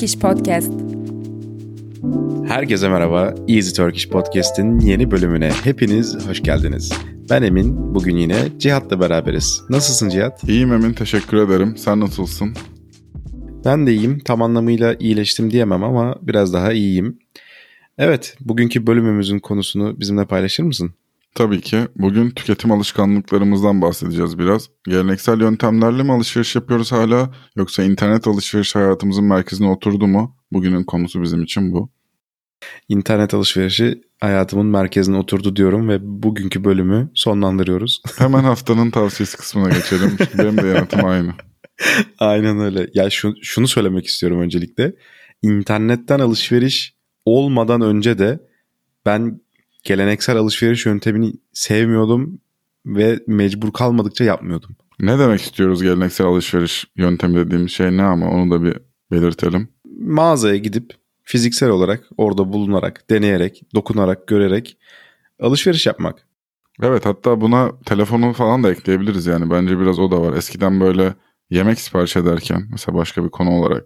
Turkish 0.00 0.18
Podcast. 0.18 0.72
Herkese 2.48 2.88
merhaba. 2.88 3.34
Easy 3.48 3.74
Turkish 3.74 4.08
Podcast'in 4.08 4.78
yeni 4.78 5.10
bölümüne 5.10 5.50
hepiniz 5.64 6.28
hoş 6.28 6.42
geldiniz. 6.42 6.92
Ben 7.30 7.42
Emin. 7.42 7.94
Bugün 7.94 8.16
yine 8.16 8.36
Cihat'la 8.58 9.00
beraberiz. 9.00 9.62
Nasılsın 9.70 10.08
Cihat? 10.08 10.44
İyiyim 10.44 10.72
Emin. 10.72 10.92
Teşekkür 10.92 11.36
ederim. 11.36 11.76
Sen 11.76 12.00
nasılsın? 12.00 12.54
Ben 13.64 13.86
de 13.86 13.94
iyiyim. 13.94 14.18
Tam 14.18 14.42
anlamıyla 14.42 14.96
iyileştim 15.00 15.50
diyemem 15.50 15.84
ama 15.84 16.16
biraz 16.22 16.52
daha 16.52 16.72
iyiyim. 16.72 17.18
Evet, 17.98 18.36
bugünkü 18.40 18.86
bölümümüzün 18.86 19.38
konusunu 19.38 20.00
bizimle 20.00 20.24
paylaşır 20.24 20.62
mısın? 20.62 20.94
Tabii 21.34 21.60
ki. 21.60 21.88
Bugün 21.96 22.30
tüketim 22.30 22.72
alışkanlıklarımızdan 22.72 23.82
bahsedeceğiz 23.82 24.38
biraz. 24.38 24.68
Geleneksel 24.84 25.40
yöntemlerle 25.40 26.02
mi 26.02 26.12
alışveriş 26.12 26.54
yapıyoruz 26.54 26.92
hala 26.92 27.34
yoksa 27.56 27.82
internet 27.82 28.26
alışveriş 28.26 28.74
hayatımızın 28.74 29.24
merkezine 29.24 29.68
oturdu 29.68 30.06
mu? 30.06 30.36
Bugünün 30.52 30.84
konusu 30.84 31.22
bizim 31.22 31.42
için 31.42 31.72
bu. 31.72 31.90
İnternet 32.88 33.34
alışverişi 33.34 34.02
hayatımın 34.20 34.66
merkezine 34.66 35.16
oturdu 35.16 35.56
diyorum 35.56 35.88
ve 35.88 35.98
bugünkü 36.02 36.64
bölümü 36.64 37.10
sonlandırıyoruz. 37.14 38.02
Hemen 38.18 38.44
haftanın 38.44 38.90
tavsiyesi 38.90 39.36
kısmına 39.36 39.68
geçelim. 39.68 40.16
Benim 40.38 40.58
de 40.58 40.66
yanıtım 40.66 41.04
aynı. 41.04 41.34
Aynen 42.18 42.60
öyle. 42.60 42.86
Ya 42.94 43.10
şu, 43.10 43.34
şunu 43.42 43.68
söylemek 43.68 44.06
istiyorum 44.06 44.40
öncelikle. 44.40 44.94
İnternetten 45.42 46.18
alışveriş 46.18 46.94
olmadan 47.24 47.80
önce 47.80 48.18
de 48.18 48.40
ben 49.06 49.40
geleneksel 49.84 50.36
alışveriş 50.36 50.86
yöntemini 50.86 51.32
sevmiyordum 51.52 52.40
ve 52.86 53.20
mecbur 53.26 53.72
kalmadıkça 53.72 54.24
yapmıyordum. 54.24 54.76
Ne 55.00 55.18
demek 55.18 55.40
istiyoruz 55.40 55.82
geleneksel 55.82 56.26
alışveriş 56.26 56.86
yöntemi 56.96 57.36
dediğimiz 57.36 57.72
şey 57.72 57.96
ne 57.96 58.02
ama 58.02 58.30
onu 58.30 58.50
da 58.50 58.62
bir 58.62 58.76
belirtelim. 59.10 59.68
Mağazaya 60.00 60.56
gidip 60.56 60.94
fiziksel 61.22 61.68
olarak 61.70 62.04
orada 62.16 62.52
bulunarak, 62.52 63.10
deneyerek, 63.10 63.62
dokunarak, 63.74 64.26
görerek 64.26 64.76
alışveriş 65.40 65.86
yapmak. 65.86 66.26
Evet 66.82 67.06
hatta 67.06 67.40
buna 67.40 67.72
telefonu 67.86 68.32
falan 68.32 68.62
da 68.62 68.70
ekleyebiliriz 68.70 69.26
yani 69.26 69.50
bence 69.50 69.80
biraz 69.80 69.98
o 69.98 70.10
da 70.10 70.20
var. 70.22 70.36
Eskiden 70.36 70.80
böyle 70.80 71.14
yemek 71.50 71.80
sipariş 71.80 72.16
ederken 72.16 72.68
mesela 72.70 72.98
başka 72.98 73.24
bir 73.24 73.28
konu 73.28 73.50
olarak 73.50 73.84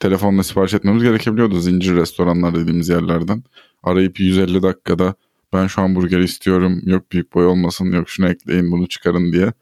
telefonla 0.00 0.42
sipariş 0.42 0.74
etmemiz 0.74 1.02
gerekebiliyordu 1.02 1.60
zincir 1.60 1.96
restoranlar 1.96 2.54
dediğimiz 2.54 2.88
yerlerden. 2.88 3.42
Arayıp 3.82 4.20
150 4.20 4.62
dakikada 4.62 5.14
ben 5.52 5.66
şu 5.66 5.82
hamburger 5.82 6.18
istiyorum 6.18 6.80
yok 6.84 7.12
büyük 7.12 7.34
boy 7.34 7.46
olmasın 7.46 7.92
yok 7.92 8.10
şunu 8.10 8.28
ekleyin 8.28 8.72
bunu 8.72 8.88
çıkarın 8.88 9.32
diye 9.32 9.52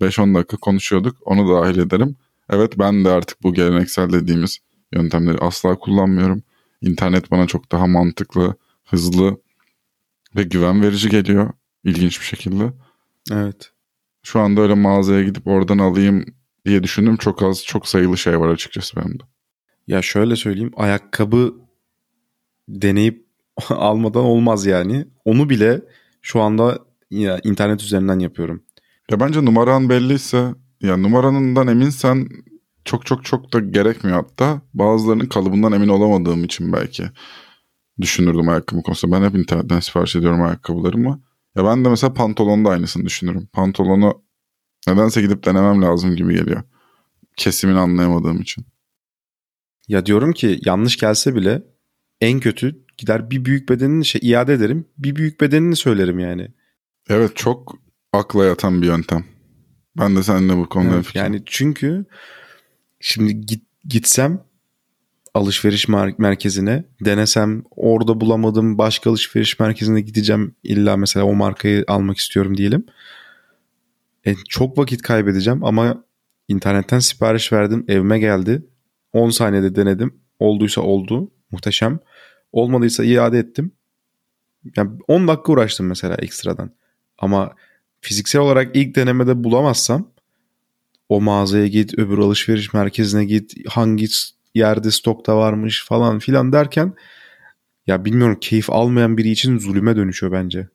5-10 0.00 0.34
dakika 0.34 0.56
konuşuyorduk 0.56 1.16
onu 1.24 1.54
dahil 1.54 1.78
ederim. 1.78 2.16
Evet 2.50 2.78
ben 2.78 3.04
de 3.04 3.10
artık 3.10 3.42
bu 3.42 3.54
geleneksel 3.54 4.12
dediğimiz 4.12 4.58
yöntemleri 4.92 5.38
asla 5.38 5.78
kullanmıyorum. 5.78 6.42
İnternet 6.80 7.30
bana 7.30 7.46
çok 7.46 7.72
daha 7.72 7.86
mantıklı, 7.86 8.54
hızlı 8.84 9.40
ve 10.36 10.42
güven 10.42 10.82
verici 10.82 11.08
geliyor 11.08 11.50
ilginç 11.84 12.20
bir 12.20 12.24
şekilde. 12.24 12.72
Evet. 13.32 13.72
Şu 14.22 14.40
anda 14.40 14.60
öyle 14.60 14.74
mağazaya 14.74 15.22
gidip 15.22 15.46
oradan 15.46 15.78
alayım 15.78 16.24
diye 16.66 16.82
düşündüm. 16.82 17.16
Çok 17.16 17.42
az, 17.42 17.64
çok 17.64 17.88
sayılı 17.88 18.18
şey 18.18 18.40
var 18.40 18.48
açıkçası 18.48 18.96
benim 18.96 19.18
de. 19.20 19.24
Ya 19.86 20.02
şöyle 20.02 20.36
söyleyeyim 20.36 20.72
ayakkabı 20.76 21.54
deneyip 22.68 23.26
almadan 23.74 24.24
olmaz 24.24 24.66
yani. 24.66 25.04
Onu 25.24 25.50
bile 25.50 25.82
şu 26.22 26.40
anda 26.40 26.78
ya 27.10 27.40
internet 27.44 27.82
üzerinden 27.82 28.18
yapıyorum. 28.18 28.62
Ya 29.10 29.20
bence 29.20 29.44
numaran 29.44 29.88
belliyse 29.88 30.54
ya 30.82 30.96
numaranından 30.96 31.68
eminsen 31.68 32.28
çok 32.84 33.06
çok 33.06 33.24
çok 33.24 33.52
da 33.52 33.60
gerekmiyor 33.60 34.16
hatta. 34.16 34.60
Bazılarının 34.74 35.26
kalıbından 35.26 35.72
emin 35.72 35.88
olamadığım 35.88 36.44
için 36.44 36.72
belki 36.72 37.04
düşünürdüm 38.00 38.48
ayakkabı 38.48 38.82
konusunda. 38.82 39.16
Ben 39.16 39.28
hep 39.28 39.34
internetten 39.34 39.80
sipariş 39.80 40.16
ediyorum 40.16 40.42
ayakkabılarımı. 40.42 41.22
Ya 41.56 41.64
ben 41.64 41.84
de 41.84 41.88
mesela 41.88 42.14
pantolonda 42.14 42.70
aynısını 42.70 43.06
düşünürüm. 43.06 43.48
Pantolonu 43.52 44.22
nedense 44.88 45.22
gidip 45.22 45.44
denemem 45.44 45.82
lazım 45.82 46.16
gibi 46.16 46.34
geliyor. 46.34 46.62
Kesimini 47.36 47.78
anlayamadığım 47.78 48.40
için. 48.40 48.64
Ya 49.88 50.06
diyorum 50.06 50.32
ki 50.32 50.60
yanlış 50.64 50.96
gelse 50.96 51.34
bile 51.34 51.62
en 52.22 52.40
kötü 52.40 52.84
gider 52.98 53.30
bir 53.30 53.44
büyük 53.44 53.68
bedenini 53.68 54.04
şey 54.04 54.20
iade 54.24 54.52
ederim. 54.52 54.88
Bir 54.98 55.16
büyük 55.16 55.40
bedenini 55.40 55.76
söylerim 55.76 56.18
yani. 56.18 56.48
Evet 57.08 57.36
çok 57.36 57.78
akla 58.12 58.44
yatan 58.44 58.82
bir 58.82 58.86
yöntem. 58.86 59.24
Ben 59.98 60.16
de 60.16 60.22
seninle 60.22 60.56
bu 60.56 60.68
konuda 60.68 60.94
evet, 60.94 61.14
Yani 61.14 61.42
çünkü 61.46 62.04
şimdi 63.00 63.40
git, 63.40 63.64
gitsem 63.84 64.44
alışveriş 65.34 65.88
merkezine 66.18 66.84
denesem 67.04 67.62
orada 67.70 68.20
bulamadım 68.20 68.78
başka 68.78 69.10
alışveriş 69.10 69.60
merkezine 69.60 70.00
gideceğim 70.00 70.54
illa 70.62 70.96
mesela 70.96 71.26
o 71.26 71.34
markayı 71.34 71.84
almak 71.88 72.18
istiyorum 72.18 72.56
diyelim. 72.56 72.86
E, 74.26 74.34
çok 74.48 74.78
vakit 74.78 75.02
kaybedeceğim 75.02 75.64
ama 75.64 76.04
internetten 76.48 76.98
sipariş 76.98 77.52
verdim 77.52 77.84
evime 77.88 78.18
geldi 78.18 78.66
10 79.12 79.30
saniyede 79.30 79.76
denedim 79.76 80.14
olduysa 80.38 80.80
oldu 80.80 81.30
muhteşem 81.50 82.00
olmadıysa 82.52 83.04
iade 83.04 83.38
ettim. 83.38 83.72
Yani 84.76 84.90
10 85.08 85.28
dakika 85.28 85.52
uğraştım 85.52 85.86
mesela 85.86 86.14
ekstradan 86.14 86.70
ama 87.18 87.54
fiziksel 88.00 88.42
olarak 88.42 88.76
ilk 88.76 88.96
denemede 88.96 89.44
bulamazsam 89.44 90.12
o 91.08 91.20
mağazaya 91.20 91.66
git 91.66 91.98
öbür 91.98 92.18
alışveriş 92.18 92.72
merkezine 92.74 93.24
git 93.24 93.54
hangi 93.68 94.06
yerde 94.54 94.90
stokta 94.90 95.36
varmış 95.36 95.84
falan 95.86 96.18
filan 96.18 96.52
derken 96.52 96.94
ya 97.86 98.04
bilmiyorum 98.04 98.38
keyif 98.40 98.70
almayan 98.70 99.16
biri 99.16 99.30
için 99.30 99.58
zulüme 99.58 99.96
dönüşüyor 99.96 100.32
bence. 100.32 100.68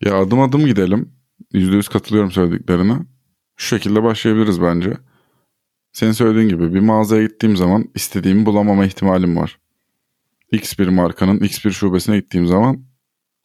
Ya 0.00 0.18
adım 0.18 0.40
adım 0.40 0.66
gidelim. 0.66 1.12
%100 1.52 1.92
katılıyorum 1.92 2.30
söylediklerine. 2.30 2.98
Şu 3.56 3.66
şekilde 3.76 4.02
başlayabiliriz 4.02 4.62
bence. 4.62 4.96
Senin 5.92 6.12
söylediğin 6.12 6.48
gibi 6.48 6.74
bir 6.74 6.80
mağazaya 6.80 7.22
gittiğim 7.22 7.56
zaman 7.56 7.84
istediğimi 7.94 8.46
bulamama 8.46 8.86
ihtimalim 8.86 9.36
var. 9.36 9.58
X 10.54 10.78
bir 10.78 10.88
markanın 10.88 11.38
X 11.38 11.64
bir 11.64 11.70
şubesine 11.70 12.18
gittiğim 12.18 12.46
zaman 12.46 12.84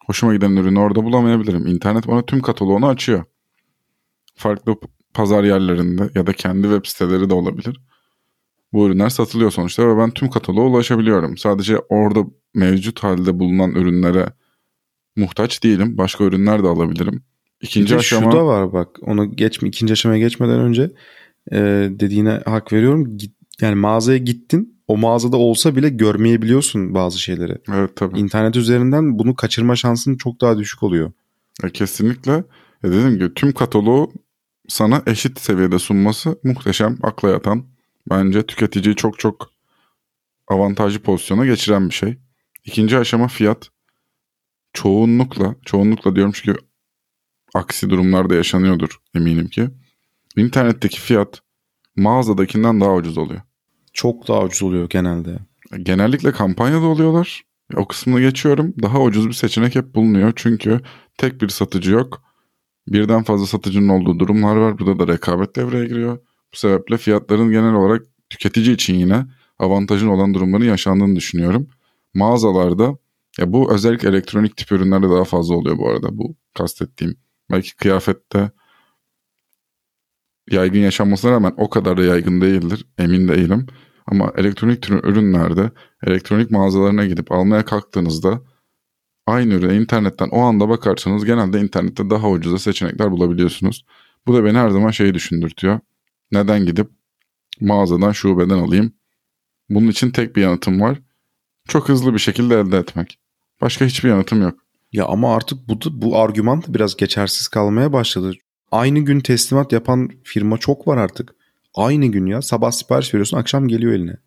hoşuma 0.06 0.34
giden 0.34 0.52
ürünü 0.52 0.80
orada 0.80 1.04
bulamayabilirim. 1.04 1.68
İnternet 1.68 2.08
bana 2.08 2.26
tüm 2.26 2.42
kataloğunu 2.42 2.88
açıyor. 2.88 3.24
Farklı 4.36 4.76
pazar 5.14 5.44
yerlerinde 5.44 6.10
ya 6.16 6.28
da 6.28 6.34
kendi 6.34 6.64
web 6.64 6.86
siteleri 6.86 7.30
de 7.30 7.34
olabilir. 7.34 7.82
Bu 8.74 8.88
ürünler 8.88 9.10
satılıyor 9.10 9.52
sonuçta 9.52 9.88
ve 9.88 9.98
ben 9.98 10.12
tüm 10.12 10.30
kataloğa 10.30 10.66
ulaşabiliyorum. 10.66 11.38
Sadece 11.38 11.80
orada 11.80 12.26
mevcut 12.54 13.04
halde 13.04 13.40
bulunan 13.40 13.72
ürünlere 13.72 14.34
muhtaç 15.16 15.64
değilim. 15.64 15.98
Başka 15.98 16.24
ürünler 16.24 16.64
de 16.64 16.68
alabilirim. 16.68 17.24
İkinci 17.62 17.94
Bir 17.94 18.00
aşama... 18.00 18.32
şu 18.32 18.38
da 18.38 18.46
var 18.46 18.74
bak 18.74 18.90
onu 19.02 19.36
geçme 19.36 19.70
ikinci 19.70 19.94
aşamaya 19.94 20.20
geçmeden 20.20 20.60
önce 20.60 20.92
e, 21.52 21.58
dediğine 21.92 22.42
hak 22.46 22.74
veriyorum. 22.74 23.18
Git, 23.18 23.36
yani 23.62 23.76
mağazaya 23.76 24.18
gittin 24.18 24.79
o 24.90 24.98
mağazada 24.98 25.38
olsa 25.38 25.76
bile 25.76 25.90
görmeyebiliyorsun 25.90 26.94
bazı 26.94 27.20
şeyleri. 27.20 27.58
Evet 27.72 27.96
tabii. 27.96 28.20
İnternet 28.20 28.56
üzerinden 28.56 29.20
bunu 29.20 29.36
kaçırma 29.36 29.76
şansın 29.76 30.18
çok 30.18 30.42
daha 30.42 30.58
düşük 30.58 30.84
oluyor. 30.84 31.12
E, 31.64 31.70
kesinlikle. 31.70 32.34
E 32.84 32.88
dediğim 32.88 33.10
gibi 33.10 33.34
tüm 33.34 33.52
kataloğu 33.52 34.12
sana 34.68 35.02
eşit 35.08 35.40
seviyede 35.40 35.80
sunması 35.80 36.40
muhteşem, 36.44 36.98
akla 37.04 37.30
yatan. 37.30 37.66
Bence 38.10 38.46
tüketiciyi 38.46 38.96
çok 38.96 39.20
çok 39.20 39.52
avantajlı 40.48 41.00
pozisyona 41.00 41.46
geçiren 41.46 41.90
bir 41.90 41.94
şey. 41.94 42.18
İkinci 42.66 42.98
aşama 42.98 43.28
fiyat. 43.28 43.70
Çoğunlukla, 44.74 45.56
çoğunlukla 45.66 46.16
diyorum 46.16 46.34
çünkü 46.36 46.60
aksi 47.54 47.90
durumlarda 47.90 48.36
yaşanıyordur 48.36 49.00
eminim 49.16 49.48
ki. 49.48 49.70
İnternetteki 50.36 51.00
fiyat 51.00 51.42
mağazadakinden 51.96 52.82
daha 52.82 52.96
ucuz 52.96 53.18
oluyor. 53.18 53.42
Çok 53.94 54.28
daha 54.28 54.44
ucuz 54.44 54.64
oluyor 54.64 54.90
genelde. 54.90 55.40
Genellikle 55.84 56.32
kampanyada 56.32 56.86
oluyorlar. 56.86 57.44
O 57.76 57.88
kısmını 57.88 58.22
geçiyorum. 58.22 58.74
Daha 58.82 59.02
ucuz 59.02 59.28
bir 59.28 59.34
seçenek 59.34 59.76
hep 59.76 59.96
bulunuyor. 59.96 60.34
Çünkü 60.36 60.82
tek 61.18 61.42
bir 61.42 61.50
satıcı 61.50 61.92
yok. 61.92 62.22
Birden 62.88 63.24
fazla 63.24 63.46
satıcının 63.46 63.90
olduğu 63.90 64.20
durumlar 64.20 64.56
var. 64.56 64.80
Burada 64.80 65.08
da 65.08 65.14
rekabet 65.14 65.56
devreye 65.56 65.86
giriyor. 65.86 66.18
Bu 66.54 66.58
sebeple 66.58 66.98
fiyatların 66.98 67.52
genel 67.52 67.74
olarak 67.74 68.02
tüketici 68.30 68.74
için 68.74 68.96
yine 68.96 69.26
avantajın 69.60 70.08
olan 70.08 70.34
durumların 70.34 70.64
yaşandığını 70.64 71.16
düşünüyorum. 71.16 71.68
Mağazalarda 72.14 72.98
ya 73.40 73.54
bu 73.54 73.74
özellikle 73.74 74.10
elektronik 74.10 74.58
tip 74.58 74.72
ürünlerde 74.72 75.10
daha 75.10 75.24
fazla 75.24 75.56
oluyor 75.56 75.78
bu 75.78 75.90
arada 75.90 76.18
bu 76.18 76.36
kastettiğim. 76.58 77.18
Belki 77.52 77.76
kıyafette 77.76 78.52
yaygın 80.52 80.80
yaşanmasına 80.80 81.32
rağmen 81.32 81.54
o 81.58 81.70
kadar 81.70 81.98
da 81.98 82.04
yaygın 82.04 82.42
değildir. 82.42 82.86
Emin 82.98 83.28
değilim. 83.28 83.68
Ama 84.08 84.34
elektronik 84.38 84.82
tür 84.82 85.04
ürünlerde 85.04 85.72
elektronik 86.08 86.52
mağazalarına 86.52 87.06
gidip 87.06 87.32
almaya 87.32 87.66
kalktığınızda 87.66 88.42
aynı 89.28 89.54
ürüne 89.54 89.76
internetten 89.76 90.30
o 90.30 90.40
anda 90.40 90.70
bakarsanız 90.70 91.26
genelde 91.26 91.62
internette 91.62 92.10
daha 92.10 92.30
ucuza 92.30 92.60
seçenekler 92.60 93.12
bulabiliyorsunuz. 93.12 93.86
Bu 94.28 94.34
da 94.34 94.46
beni 94.46 94.58
her 94.58 94.70
zaman 94.70 94.92
şeyi 94.92 95.14
düşündürtüyor. 95.14 95.80
Neden 96.32 96.66
gidip 96.66 96.90
mağazadan 97.62 98.12
şubeden 98.12 98.60
alayım? 98.60 98.94
Bunun 99.70 99.88
için 99.88 100.12
tek 100.12 100.36
bir 100.36 100.42
yanıtım 100.42 100.82
var. 100.82 101.02
Çok 101.68 101.90
hızlı 101.90 102.14
bir 102.14 102.20
şekilde 102.20 102.60
elde 102.60 102.78
etmek. 102.78 103.20
Başka 103.62 103.86
hiçbir 103.86 104.10
yanıtım 104.10 104.42
yok. 104.42 104.60
Ya 104.92 105.06
ama 105.06 105.36
artık 105.36 105.68
bu 105.68 105.80
bu 105.92 106.20
argüman 106.20 106.62
da 106.62 106.74
biraz 106.74 106.98
geçersiz 106.98 107.48
kalmaya 107.48 107.94
başladı. 107.94 108.34
Aynı 108.72 109.00
gün 109.00 109.20
teslimat 109.20 109.72
yapan 109.72 110.10
firma 110.24 110.58
çok 110.58 110.88
var 110.88 110.98
artık. 110.98 111.36
Aynı 111.76 112.06
gün 112.06 112.26
ya 112.26 112.42
sabah 112.42 112.72
sipariş 112.72 113.14
veriyorsun 113.14 113.38
akşam 113.38 113.68
geliyor 113.68 113.94
eline. 113.94 114.18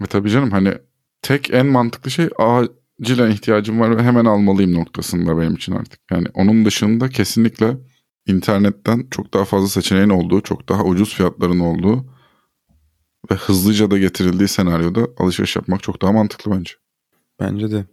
Ve 0.00 0.06
tabii 0.06 0.30
canım 0.30 0.50
hani 0.50 0.74
tek 1.22 1.54
en 1.54 1.66
mantıklı 1.66 2.10
şey 2.10 2.28
acilen 2.38 3.30
ihtiyacım 3.30 3.80
var 3.80 3.96
ve 3.96 4.02
hemen 4.02 4.24
almalıyım 4.24 4.74
noktasında 4.74 5.38
benim 5.38 5.54
için 5.54 5.72
artık. 5.72 6.00
Yani 6.10 6.26
onun 6.34 6.64
dışında 6.64 7.08
kesinlikle 7.08 7.76
internetten 8.26 9.06
çok 9.10 9.34
daha 9.34 9.44
fazla 9.44 9.68
seçeneğin 9.68 10.08
olduğu, 10.08 10.40
çok 10.40 10.68
daha 10.68 10.84
ucuz 10.84 11.14
fiyatların 11.14 11.60
olduğu 11.60 12.06
ve 13.30 13.34
hızlıca 13.34 13.90
da 13.90 13.98
getirildiği 13.98 14.48
senaryoda 14.48 15.08
alışveriş 15.18 15.56
yapmak 15.56 15.82
çok 15.82 16.02
daha 16.02 16.12
mantıklı 16.12 16.50
bence. 16.50 16.72
Bence 17.40 17.70
de. 17.70 17.84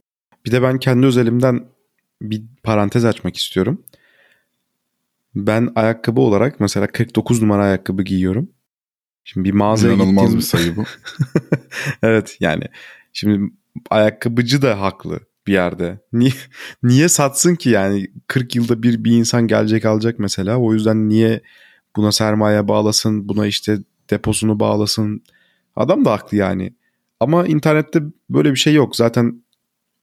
Bir 0.46 0.52
de 0.52 0.62
ben 0.62 0.80
kendi 0.80 1.06
özelimden 1.06 1.66
bir 2.22 2.44
parantez 2.64 3.06
açmak 3.06 3.38
istiyorum. 3.38 3.84
Ben 5.36 5.72
ayakkabı 5.76 6.22
olarak 6.22 6.60
mesela 6.60 6.88
49 6.88 7.42
numara 7.42 7.64
ayakkabı 7.64 8.04
giyiyorum. 8.04 8.50
Şimdi 9.24 9.50
bir 9.50 9.54
mağazaya 9.54 9.94
İnanılmaz 9.94 10.24
gittiğim... 10.24 10.40
bir 10.40 10.46
sayı 10.46 10.76
bu. 10.76 10.84
evet 12.04 12.38
yani 12.40 12.64
şimdi 13.14 13.52
ayakkabıcı 13.90 14.62
da 14.62 14.82
haklı 14.82 15.20
bir 15.48 15.54
yerde. 15.54 16.00
Niye 16.14 16.34
niye 16.84 17.10
satsın 17.10 17.56
ki 17.56 17.70
yani 17.70 18.08
40 18.28 18.56
yılda 18.56 18.84
bir 18.84 19.04
bir 19.04 19.12
insan 19.12 19.48
gelecek 19.48 19.86
alacak 19.86 20.20
mesela. 20.20 20.58
O 20.58 20.74
yüzden 20.74 21.10
niye 21.10 21.42
buna 21.96 22.12
sermaye 22.12 22.68
bağlasın, 22.68 23.30
buna 23.30 23.48
işte 23.48 23.78
deposunu 24.10 24.60
bağlasın. 24.60 25.24
Adam 25.76 26.06
da 26.06 26.12
haklı 26.12 26.38
yani. 26.38 26.74
Ama 27.20 27.48
internette 27.48 28.00
böyle 28.30 28.52
bir 28.52 28.60
şey 28.60 28.74
yok. 28.74 28.96
Zaten 28.96 29.44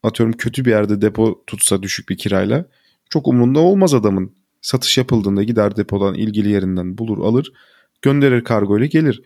atıyorum 0.02 0.36
kötü 0.36 0.64
bir 0.64 0.70
yerde 0.70 1.02
depo 1.02 1.44
tutsa 1.46 1.82
düşük 1.82 2.08
bir 2.08 2.18
kirayla 2.18 2.64
çok 3.10 3.28
umurunda 3.28 3.60
olmaz 3.60 3.94
adamın. 3.94 4.39
Satış 4.60 4.98
yapıldığında 4.98 5.42
gider 5.42 5.76
depodan 5.76 6.14
ilgili 6.14 6.48
yerinden 6.48 6.98
bulur 6.98 7.18
alır 7.18 7.52
gönderir 8.02 8.44
kargo 8.44 8.78
ile 8.78 8.86
gelir. 8.86 9.22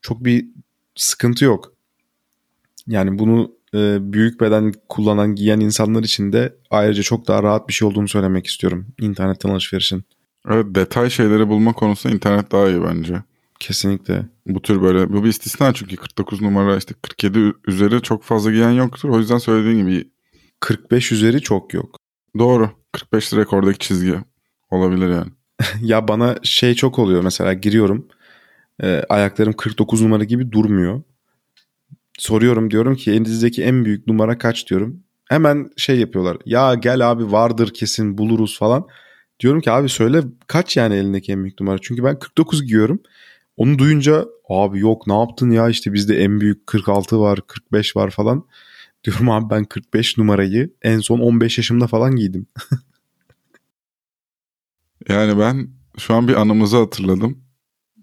Çok 0.00 0.24
bir 0.24 0.46
sıkıntı 0.94 1.44
yok. 1.44 1.72
Yani 2.86 3.18
bunu 3.18 3.52
e, 3.74 4.12
büyük 4.12 4.40
beden 4.40 4.72
kullanan 4.88 5.34
giyen 5.34 5.60
insanlar 5.60 6.02
için 6.02 6.32
de 6.32 6.56
ayrıca 6.70 7.02
çok 7.02 7.28
daha 7.28 7.42
rahat 7.42 7.68
bir 7.68 7.72
şey 7.72 7.88
olduğunu 7.88 8.08
söylemek 8.08 8.46
istiyorum 8.46 8.86
internetten 9.00 9.50
alışverişin. 9.50 10.04
Evet 10.50 10.66
detay 10.68 11.10
şeyleri 11.10 11.48
bulma 11.48 11.72
konusunda 11.72 12.14
internet 12.14 12.52
daha 12.52 12.68
iyi 12.68 12.82
bence. 12.82 13.22
Kesinlikle. 13.60 14.26
Bu 14.46 14.62
tür 14.62 14.82
böyle 14.82 15.12
bu 15.12 15.24
bir 15.24 15.28
istisna 15.28 15.74
çünkü 15.74 15.96
49 15.96 16.42
numara 16.42 16.76
işte 16.76 16.94
47 17.02 17.52
üzeri 17.66 18.02
çok 18.02 18.22
fazla 18.22 18.50
giyen 18.50 18.70
yoktur. 18.70 19.08
O 19.08 19.18
yüzden 19.18 19.38
söylediğin 19.38 19.86
gibi 19.86 20.10
45 20.60 21.12
üzeri 21.12 21.40
çok 21.40 21.74
yok. 21.74 21.96
Doğru. 22.38 22.70
45 22.92 23.32
rekordaki 23.34 23.78
çizgi 23.78 24.14
olabilir 24.70 25.08
yani. 25.08 25.30
ya 25.80 26.08
bana 26.08 26.36
şey 26.42 26.74
çok 26.74 26.98
oluyor 26.98 27.24
mesela 27.24 27.52
giriyorum. 27.52 28.08
E, 28.82 29.02
ayaklarım 29.08 29.52
49 29.52 30.02
numara 30.02 30.24
gibi 30.24 30.52
durmuyor. 30.52 31.02
Soruyorum 32.18 32.70
diyorum 32.70 32.94
ki 32.96 33.10
elinizdeki 33.10 33.62
en 33.64 33.84
büyük 33.84 34.06
numara 34.06 34.38
kaç 34.38 34.70
diyorum. 34.70 35.02
Hemen 35.28 35.70
şey 35.76 36.00
yapıyorlar. 36.00 36.36
Ya 36.46 36.74
gel 36.74 37.10
abi 37.10 37.32
vardır 37.32 37.74
kesin 37.74 38.18
buluruz 38.18 38.58
falan. 38.58 38.86
Diyorum 39.40 39.60
ki 39.60 39.70
abi 39.70 39.88
söyle 39.88 40.22
kaç 40.46 40.76
yani 40.76 40.94
elindeki 40.94 41.32
en 41.32 41.42
büyük 41.44 41.60
numara. 41.60 41.78
Çünkü 41.82 42.04
ben 42.04 42.18
49 42.18 42.62
giyiyorum. 42.64 43.00
Onu 43.56 43.78
duyunca 43.78 44.24
abi 44.48 44.80
yok 44.80 45.06
ne 45.06 45.18
yaptın 45.18 45.50
ya 45.50 45.68
işte 45.68 45.92
bizde 45.92 46.22
en 46.22 46.40
büyük 46.40 46.66
46 46.66 47.20
var 47.20 47.40
45 47.46 47.96
var 47.96 48.10
falan. 48.10 48.46
Diyorum 49.04 49.30
abi 49.30 49.50
ben 49.50 49.64
45 49.64 50.18
numarayı 50.18 50.70
en 50.82 50.98
son 50.98 51.20
15 51.20 51.58
yaşımda 51.58 51.86
falan 51.86 52.16
giydim. 52.16 52.46
yani 55.08 55.38
ben 55.38 55.68
şu 55.98 56.14
an 56.14 56.28
bir 56.28 56.34
anımızı 56.34 56.76
hatırladım. 56.76 57.38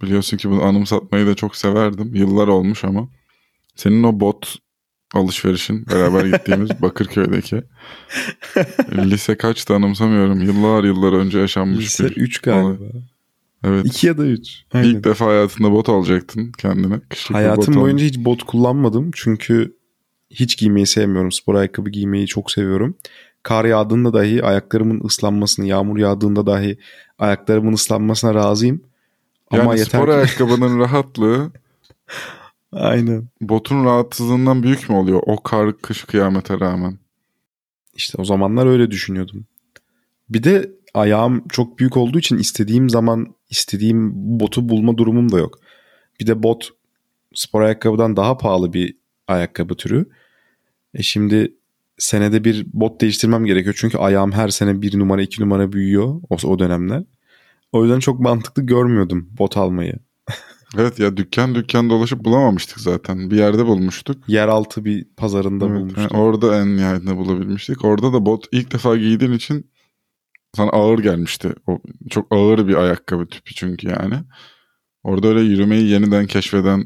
Biliyorsun 0.02 0.38
ki 0.38 0.50
bunu 0.50 0.64
anımsatmayı 0.64 1.28
da 1.28 1.36
çok 1.36 1.56
severdim. 1.56 2.16
Yıllar 2.16 2.48
olmuş 2.48 2.84
ama. 2.84 3.10
Senin 3.76 4.04
o 4.04 4.20
bot 4.20 4.56
alışverişin 5.14 5.86
beraber 5.88 6.26
gittiğimiz 6.26 6.70
Bakırköy'deki. 6.82 7.64
Lise 8.92 9.38
kaçtı 9.38 9.76
anımsamıyorum. 9.76 10.42
Yıllar 10.42 10.84
yıllar 10.84 11.14
önce 11.14 11.40
yaşanmış 11.40 11.86
Lise 11.86 12.06
bir 12.06 12.16
3 12.18 12.40
galiba. 12.40 12.84
Evet. 13.64 13.86
2 13.86 14.08
ya 14.08 14.18
da 14.18 14.26
3. 14.26 14.66
İlk 14.74 15.04
defa 15.04 15.26
hayatında 15.26 15.72
bot 15.72 15.90
alacaktın 15.90 16.52
kendine. 16.52 17.00
Kışlık 17.10 17.36
Hayatım 17.36 17.76
bot 17.76 17.84
boyunca 17.84 18.06
hiç 18.06 18.20
bot 18.20 18.44
kullanmadım. 18.44 19.12
Çünkü 19.16 19.78
hiç 20.30 20.58
giymeyi 20.58 20.88
sevmiyorum. 20.88 21.32
Spor 21.32 21.56
ayakkabı 21.56 21.90
giymeyi 21.90 22.28
çok 22.28 22.52
seviyorum. 22.52 22.98
Kar 23.44 23.66
yağdığında 23.66 24.14
dahi 24.14 24.44
ayaklarımın 24.44 25.02
ıslanmasını, 25.06 25.66
yağmur 25.66 25.98
yağdığında 25.98 26.46
dahi 26.46 26.78
ayaklarımın 27.20 27.74
ıslanmasına 27.74 28.34
razıyım. 28.34 28.82
Yani 29.52 29.64
Ama 29.64 29.76
yeter 29.76 29.86
spor 29.86 30.08
ki... 30.08 30.14
ayakkabının 30.14 30.80
rahatlığı 30.80 31.52
Aynen. 32.72 33.28
botun 33.42 33.86
rahatsızlığından 33.86 34.64
büyük 34.64 34.90
mü 34.90 34.96
oluyor? 34.96 35.22
O 35.26 35.44
kar 35.44 35.78
kış 35.82 36.04
kıyamete 36.04 36.60
rağmen. 36.60 36.98
İşte 37.94 38.22
o 38.22 38.26
zamanlar 38.26 38.66
öyle 38.68 38.92
düşünüyordum. 38.92 39.46
Bir 40.30 40.44
de 40.44 40.72
ayağım 40.94 41.48
çok 41.48 41.80
büyük 41.80 41.98
olduğu 41.98 42.20
için 42.20 42.38
istediğim 42.38 42.90
zaman 42.90 43.36
istediğim 43.50 44.12
botu 44.40 44.70
bulma 44.70 44.98
durumum 44.98 45.32
da 45.32 45.38
yok. 45.38 45.60
Bir 46.20 46.28
de 46.28 46.44
bot 46.44 46.70
spor 47.34 47.62
ayakkabıdan 47.62 48.16
daha 48.16 48.38
pahalı 48.38 48.74
bir 48.74 48.98
ayakkabı 49.28 49.76
türü. 49.76 50.06
E 50.94 51.04
şimdi 51.04 51.54
senede 51.98 52.44
bir 52.44 52.66
bot 52.74 53.02
değiştirmem 53.02 53.46
gerekiyor. 53.46 53.76
Çünkü 53.78 53.98
ayağım 53.98 54.32
her 54.32 54.50
sene 54.50 54.82
bir 54.82 55.00
numara 55.00 55.22
iki 55.22 55.42
numara 55.42 55.72
büyüyor 55.72 56.22
o, 56.30 56.38
o 56.48 56.60
dönemler. 56.60 57.04
O 57.72 57.84
yüzden 57.84 58.00
çok 58.00 58.20
mantıklı 58.20 58.64
görmüyordum 58.64 59.30
bot 59.40 59.58
almayı. 59.58 59.94
Evet 60.78 61.00
ya 61.00 61.18
dükkan 61.18 61.56
dükkan 61.56 61.90
dolaşıp 61.90 62.26
bulamamıştık 62.26 62.80
zaten. 62.80 63.32
Bir 63.32 63.38
yerde 63.38 63.66
bulmuştuk. 63.66 64.30
Yeraltı 64.30 64.86
bir 64.86 65.06
pazarında 65.18 65.66
Evet, 65.66 65.76
bulmuştum. 65.80 66.02
yani 66.04 66.22
orada 66.24 66.62
en 66.62 66.78
nihayetinde 66.78 67.18
bulabilmiştik. 67.18 67.86
Orada 67.86 68.14
da 68.14 68.26
bot 68.26 68.46
ilk 68.52 68.74
defa 68.74 68.98
giydiğin 68.98 69.32
için 69.32 69.72
sana 70.56 70.70
ağır 70.70 71.00
gelmişti. 71.00 71.54
O 71.68 71.80
çok 72.10 72.28
ağır 72.32 72.68
bir 72.68 72.76
ayakkabı 72.76 73.28
tipi 73.28 73.56
çünkü 73.56 73.88
yani. 73.88 74.16
Orada 75.04 75.28
öyle 75.28 75.42
yürümeyi 75.42 75.90
yeniden 75.90 76.26
keşfeden 76.26 76.84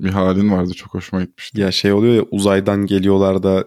bir 0.00 0.10
halin 0.10 0.50
vardı. 0.52 0.74
Çok 0.74 0.94
hoşuma 0.94 1.22
gitmişti. 1.24 1.60
Ya 1.60 1.72
şey 1.72 1.92
oluyor 1.92 2.14
ya 2.14 2.22
uzaydan 2.30 2.86
geliyorlar 2.86 3.42
da 3.42 3.64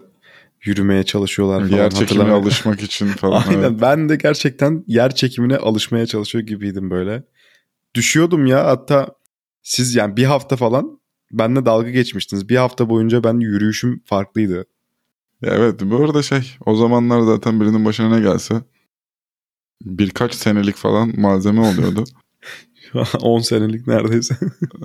yürümeye 0.64 1.02
çalışıyorlar 1.02 1.68
falan. 1.68 1.78
Yer 1.78 1.90
çekimine 1.90 2.30
alışmak 2.30 2.82
için 2.82 3.06
falan. 3.06 3.42
Aynen 3.48 3.62
evet. 3.62 3.80
ben 3.80 4.08
de 4.08 4.16
gerçekten 4.16 4.84
yer 4.86 5.14
çekimine 5.14 5.56
alışmaya 5.56 6.06
çalışıyor 6.06 6.46
gibiydim 6.46 6.90
böyle. 6.90 7.22
Düşüyordum 7.94 8.46
ya 8.46 8.66
hatta 8.66 9.08
siz 9.62 9.94
yani 9.94 10.16
bir 10.16 10.24
hafta 10.24 10.56
falan 10.56 11.00
benle 11.32 11.66
dalga 11.66 11.90
geçmiştiniz. 11.90 12.48
Bir 12.48 12.56
hafta 12.56 12.88
boyunca 12.88 13.24
ben 13.24 13.40
yürüyüşüm 13.40 14.02
farklıydı. 14.04 14.66
Ya 15.42 15.54
evet 15.54 15.80
bu 15.82 15.96
arada 15.96 16.22
şey 16.22 16.56
o 16.66 16.76
zamanlar 16.76 17.20
zaten 17.20 17.60
birinin 17.60 17.84
başına 17.84 18.16
ne 18.16 18.20
gelse 18.20 18.62
birkaç 19.84 20.34
senelik 20.34 20.76
falan 20.76 21.20
malzeme 21.20 21.60
oluyordu. 21.60 22.04
10 23.20 23.40
senelik 23.40 23.86
neredeyse. 23.86 24.36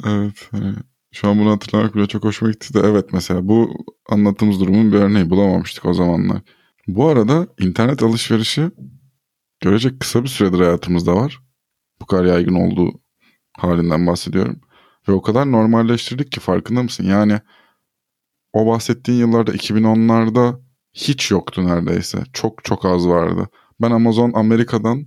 evet. 0.07 0.47
hani 0.51 0.73
şu 1.21 1.27
an 1.27 1.39
bunu 1.39 1.51
hatırlamak 1.51 1.95
bile 1.95 2.07
çok 2.07 2.23
hoşuma 2.23 2.51
gitti 2.51 2.73
de 2.73 2.79
evet 2.79 3.13
mesela 3.13 3.47
bu 3.47 3.73
anlattığımız 4.09 4.59
durumun 4.59 4.91
bir 4.91 4.97
örneği 4.97 5.29
bulamamıştık 5.29 5.85
o 5.85 5.93
zamanlar. 5.93 6.41
Bu 6.87 7.07
arada 7.07 7.47
internet 7.59 8.03
alışverişi 8.03 8.71
görecek 9.61 9.99
kısa 9.99 10.23
bir 10.23 10.27
süredir 10.27 10.59
hayatımızda 10.59 11.15
var. 11.15 11.39
Bu 12.01 12.05
kadar 12.05 12.25
yaygın 12.25 12.55
olduğu 12.55 13.01
halinden 13.57 14.07
bahsediyorum. 14.07 14.61
Ve 15.07 15.11
o 15.11 15.21
kadar 15.21 15.51
normalleştirdik 15.51 16.31
ki 16.31 16.39
farkında 16.39 16.83
mısın? 16.83 17.03
Yani 17.03 17.39
o 18.53 18.67
bahsettiğin 18.67 19.19
yıllarda 19.19 19.51
2010'larda 19.51 20.61
hiç 20.93 21.31
yoktu 21.31 21.65
neredeyse. 21.65 22.23
Çok 22.33 22.63
çok 22.63 22.85
az 22.85 23.07
vardı. 23.07 23.49
Ben 23.81 23.91
Amazon 23.91 24.31
Amerika'dan 24.33 25.05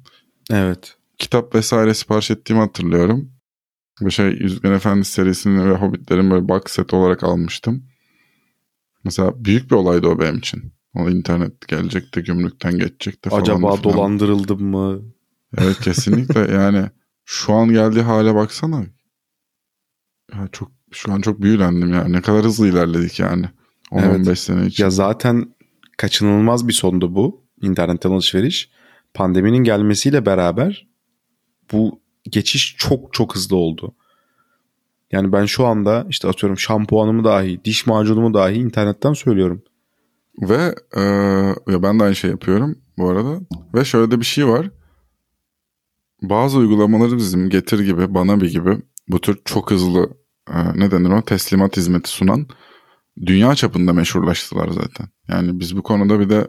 evet. 0.51 0.97
kitap 1.19 1.55
vesaire 1.55 1.95
sipariş 1.95 2.31
ettiğimi 2.31 2.61
hatırlıyorum. 2.61 3.40
Ve 4.03 4.11
şey 4.11 4.27
Yüzüklerin 4.27 4.75
Efendisi 4.75 5.13
serisini 5.13 5.71
ve 5.71 5.75
Hobbitlerin 5.75 6.31
böyle 6.31 6.49
box 6.49 6.63
set 6.67 6.95
olarak 6.95 7.25
almıştım. 7.25 7.85
Mesela 9.05 9.45
büyük 9.45 9.71
bir 9.71 9.77
olaydı 9.77 10.07
o 10.07 10.21
benim 10.21 10.39
için. 10.39 10.73
O 10.95 11.11
internet 11.11 11.69
gelecekti, 11.69 12.23
gümrükten 12.23 12.79
geçecekti 12.79 13.31
falan. 13.31 13.43
Acaba 13.43 13.77
filan. 13.77 13.95
dolandırıldım 13.95 14.63
mı? 14.63 15.03
Evet 15.59 15.81
kesinlikle 15.81 16.41
yani 16.55 16.87
şu 17.25 17.53
an 17.53 17.69
geldiği 17.69 18.03
hale 18.03 18.35
baksana. 18.35 18.85
Ya 20.35 20.49
çok 20.53 20.73
şu 20.93 21.13
an 21.13 21.21
çok 21.21 21.43
büyülendim 21.43 21.93
ya. 21.93 22.05
Ne 22.05 22.21
kadar 22.21 22.45
hızlı 22.45 22.69
ilerledik 22.69 23.21
yani. 23.21 23.47
10-15 23.91 24.27
Evet. 24.27 24.39
sene 24.39 24.67
için. 24.67 24.85
Ya 24.85 24.91
zaten 24.91 25.55
kaçınılmaz 25.97 26.69
bir 26.69 26.73
sondu 26.73 27.15
bu 27.15 27.45
internetten 27.63 28.11
alışveriş. 28.11 28.71
Pandeminin 29.15 29.65
gelmesiyle 29.65 30.27
beraber 30.27 30.89
bu 31.73 32.01
geçiş 32.25 32.75
çok 32.79 33.13
çok 33.13 33.35
hızlı 33.35 33.57
oldu. 33.57 33.95
Yani 35.13 35.33
ben 35.33 35.45
şu 35.45 35.67
anda 35.67 36.07
işte 36.09 36.29
atıyorum 36.29 36.59
şampuanımı 36.59 37.25
dahi, 37.25 37.65
diş 37.65 37.87
macunumu 37.87 38.35
dahi 38.35 38.55
internetten 38.55 39.13
söylüyorum. 39.13 39.63
Ve 40.41 40.75
e, 41.69 41.83
ben 41.83 42.01
de 42.01 42.05
aynı 42.05 42.17
şey 42.17 42.31
yapıyorum 42.31 42.79
bu 42.99 43.09
arada. 43.09 43.41
Ve 43.75 43.85
şöyle 43.85 44.11
de 44.11 44.21
bir 44.21 44.25
şey 44.25 44.47
var. 44.49 44.71
Bazı 46.23 46.59
uygulamaları 46.59 47.17
bizim 47.17 47.49
Getir 47.49 47.81
gibi, 47.81 48.15
Bana 48.15 48.41
bir 48.41 48.51
gibi 48.51 48.83
bu 49.09 49.21
tür 49.21 49.39
çok 49.45 49.71
hızlı 49.71 50.11
e, 50.51 50.79
ne 50.81 50.91
denir 50.91 51.11
o 51.11 51.23
teslimat 51.23 51.77
hizmeti 51.77 52.11
sunan 52.11 52.47
dünya 53.27 53.55
çapında 53.55 53.93
meşhurlaştılar 53.93 54.69
zaten. 54.69 55.09
Yani 55.29 55.61
biz 55.61 55.77
bu 55.77 55.83
konuda 55.83 56.21
bir 56.21 56.31
de 56.31 56.49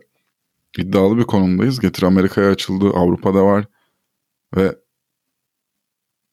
iddialı 0.78 1.18
bir 1.18 1.24
konumdayız. 1.24 1.80
Getir 1.80 2.04
Amerika'ya 2.04 2.52
açıldı, 2.52 2.90
Avrupa'da 2.90 3.46
var 3.46 3.66
ve 4.56 4.76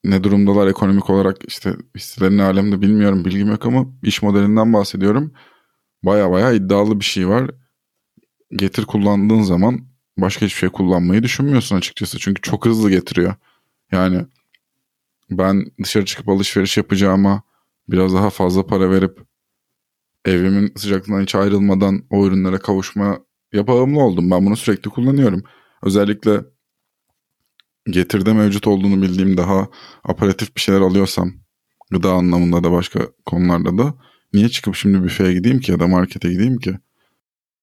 ne 0.03 0.23
durumdalar 0.23 0.67
ekonomik 0.67 1.09
olarak 1.09 1.37
işte 1.47 1.75
hisselerin 1.95 2.37
alemde 2.37 2.81
bilmiyorum 2.81 3.25
bilgim 3.25 3.47
yok 3.47 3.65
ama 3.65 3.85
iş 4.03 4.21
modelinden 4.21 4.73
bahsediyorum. 4.73 5.33
Baya 6.03 6.31
baya 6.31 6.51
iddialı 6.51 6.99
bir 6.99 7.05
şey 7.05 7.27
var. 7.27 7.51
Getir 8.51 8.85
kullandığın 8.85 9.41
zaman 9.41 9.79
başka 10.17 10.45
hiçbir 10.45 10.59
şey 10.59 10.69
kullanmayı 10.69 11.23
düşünmüyorsun 11.23 11.75
açıkçası. 11.75 12.19
Çünkü 12.19 12.41
çok 12.41 12.65
hızlı 12.65 12.89
getiriyor. 12.89 13.35
Yani 13.91 14.25
ben 15.31 15.65
dışarı 15.83 16.05
çıkıp 16.05 16.29
alışveriş 16.29 16.77
yapacağıma 16.77 17.43
biraz 17.89 18.13
daha 18.13 18.29
fazla 18.29 18.65
para 18.65 18.91
verip 18.91 19.19
evimin 20.25 20.73
sıcaklığından 20.75 21.21
hiç 21.21 21.35
ayrılmadan 21.35 22.03
o 22.09 22.25
ürünlere 22.25 22.57
kavuşma 22.57 23.19
bağımlı 23.53 23.99
oldum. 23.99 24.31
Ben 24.31 24.45
bunu 24.45 24.57
sürekli 24.57 24.89
kullanıyorum. 24.89 25.43
Özellikle 25.83 26.41
getirde 27.89 28.33
mevcut 28.33 28.67
olduğunu 28.67 29.01
bildiğim 29.01 29.37
daha 29.37 29.67
aparatif 30.03 30.55
bir 30.55 30.61
şeyler 30.61 30.81
alıyorsam 30.81 31.33
gıda 31.91 32.11
anlamında 32.11 32.63
da 32.63 32.71
başka 32.71 32.99
konularda 33.25 33.77
da 33.77 33.93
niye 34.33 34.49
çıkıp 34.49 34.75
şimdi 34.75 35.03
büfeye 35.03 35.33
gideyim 35.33 35.59
ki 35.59 35.71
ya 35.71 35.79
da 35.79 35.87
markete 35.87 36.29
gideyim 36.31 36.57
ki? 36.57 36.77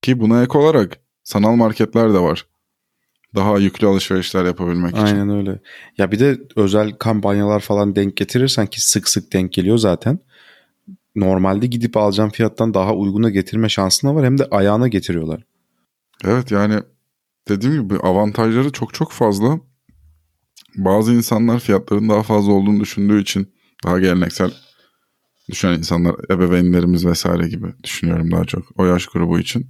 Ki 0.02 0.20
buna 0.20 0.42
ek 0.42 0.58
olarak 0.58 0.98
sanal 1.24 1.56
marketler 1.56 2.14
de 2.14 2.18
var. 2.18 2.46
Daha 3.34 3.58
yüklü 3.58 3.86
alışverişler 3.86 4.44
yapabilmek 4.44 4.94
Aynen 4.94 5.06
için. 5.06 5.16
Aynen 5.16 5.36
öyle. 5.36 5.60
Ya 5.98 6.12
bir 6.12 6.18
de 6.18 6.40
özel 6.56 6.92
kampanyalar 6.92 7.60
falan 7.60 7.96
denk 7.96 8.16
getirirsen 8.16 8.66
ki 8.66 8.88
sık 8.88 9.08
sık 9.08 9.32
denk 9.32 9.52
geliyor 9.52 9.78
zaten. 9.78 10.18
Normalde 11.14 11.66
gidip 11.66 11.96
alacağım 11.96 12.30
fiyattan 12.30 12.74
daha 12.74 12.94
uyguna 12.94 13.30
getirme 13.30 13.68
şansına 13.68 14.14
var 14.14 14.24
hem 14.24 14.38
de 14.38 14.44
ayağına 14.50 14.88
getiriyorlar. 14.88 15.44
Evet 16.24 16.50
yani 16.50 16.80
dediğim 17.48 17.82
gibi 17.82 17.98
avantajları 17.98 18.72
çok 18.72 18.94
çok 18.94 19.12
fazla. 19.12 19.60
Bazı 20.76 21.14
insanlar 21.14 21.60
fiyatların 21.60 22.08
daha 22.08 22.22
fazla 22.22 22.52
olduğunu 22.52 22.80
düşündüğü 22.80 23.22
için 23.22 23.54
daha 23.84 24.00
geleneksel 24.00 24.50
düşünen 25.50 25.78
insanlar 25.78 26.14
ebeveynlerimiz 26.30 27.06
vesaire 27.06 27.48
gibi 27.48 27.74
düşünüyorum 27.84 28.30
daha 28.30 28.44
çok 28.44 28.64
o 28.76 28.84
yaş 28.86 29.06
grubu 29.06 29.38
için. 29.38 29.66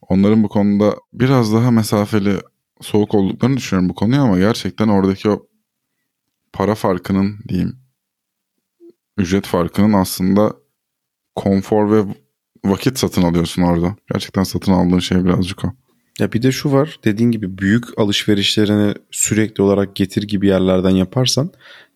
Onların 0.00 0.42
bu 0.42 0.48
konuda 0.48 0.96
biraz 1.12 1.54
daha 1.54 1.70
mesafeli 1.70 2.40
soğuk 2.80 3.14
olduklarını 3.14 3.56
düşünüyorum 3.56 3.88
bu 3.88 3.94
konuya 3.94 4.22
ama 4.22 4.38
gerçekten 4.38 4.88
oradaki 4.88 5.30
o 5.30 5.46
para 6.52 6.74
farkının 6.74 7.38
diyeyim 7.48 7.86
ücret 9.16 9.46
farkının 9.46 9.92
aslında 9.92 10.56
konfor 11.34 11.90
ve 11.90 12.14
vakit 12.64 12.98
satın 12.98 13.22
alıyorsun 13.22 13.62
orada. 13.62 13.96
Gerçekten 14.12 14.42
satın 14.42 14.72
aldığın 14.72 14.98
şey 14.98 15.24
birazcık 15.24 15.64
o. 15.64 15.68
Ya 16.20 16.32
bir 16.32 16.42
de 16.42 16.52
şu 16.52 16.72
var 16.72 17.00
dediğin 17.04 17.30
gibi 17.30 17.58
büyük 17.58 17.98
alışverişlerini 17.98 18.94
sürekli 19.10 19.62
olarak 19.62 19.96
getir 19.96 20.22
gibi 20.22 20.46
yerlerden 20.46 20.90
yaparsan 20.90 21.50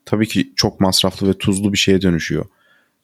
tabii 0.04 0.28
ki 0.28 0.52
çok 0.56 0.80
masraflı 0.80 1.28
ve 1.28 1.32
tuzlu 1.32 1.72
bir 1.72 1.78
şeye 1.78 2.02
dönüşüyor. 2.02 2.44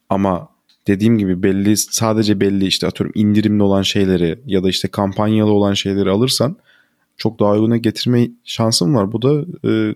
Ama 0.09 0.49
dediğim 0.87 1.19
gibi 1.19 1.43
belli 1.43 1.77
sadece 1.77 2.41
belli 2.41 2.67
işte 2.67 2.87
atıyorum 2.87 3.13
indirimli 3.15 3.63
olan 3.63 3.83
şeyleri 3.83 4.41
ya 4.47 4.65
da 4.65 4.69
işte 4.69 4.89
kampanyalı 4.89 5.53
olan 5.53 5.75
şeyleri 5.75 6.11
alırsan 6.11 6.57
çok 7.17 7.41
daha 7.41 7.53
uyguna 7.53 7.77
getirme 7.77 8.29
şansın 8.45 8.95
var. 8.95 9.13
Bu 9.13 9.23
da 9.23 9.45
e, 9.71 9.95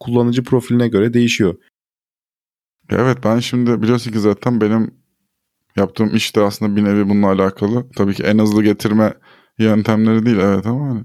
kullanıcı 0.00 0.44
profiline 0.44 0.88
göre 0.88 1.14
değişiyor. 1.14 1.56
Evet 2.90 3.18
ben 3.24 3.38
şimdi 3.38 3.82
biliyorsun 3.82 4.12
ki 4.12 4.18
zaten 4.18 4.60
benim 4.60 4.94
yaptığım 5.76 6.14
iş 6.14 6.36
de 6.36 6.40
aslında 6.40 6.76
bir 6.76 6.84
nevi 6.84 7.08
bununla 7.08 7.26
alakalı. 7.30 7.86
Tabii 7.96 8.14
ki 8.14 8.22
en 8.22 8.38
hızlı 8.38 8.62
getirme 8.62 9.14
yöntemleri 9.58 10.26
değil 10.26 10.36
evet 10.36 10.66
ama 10.66 10.88
hani 10.88 11.04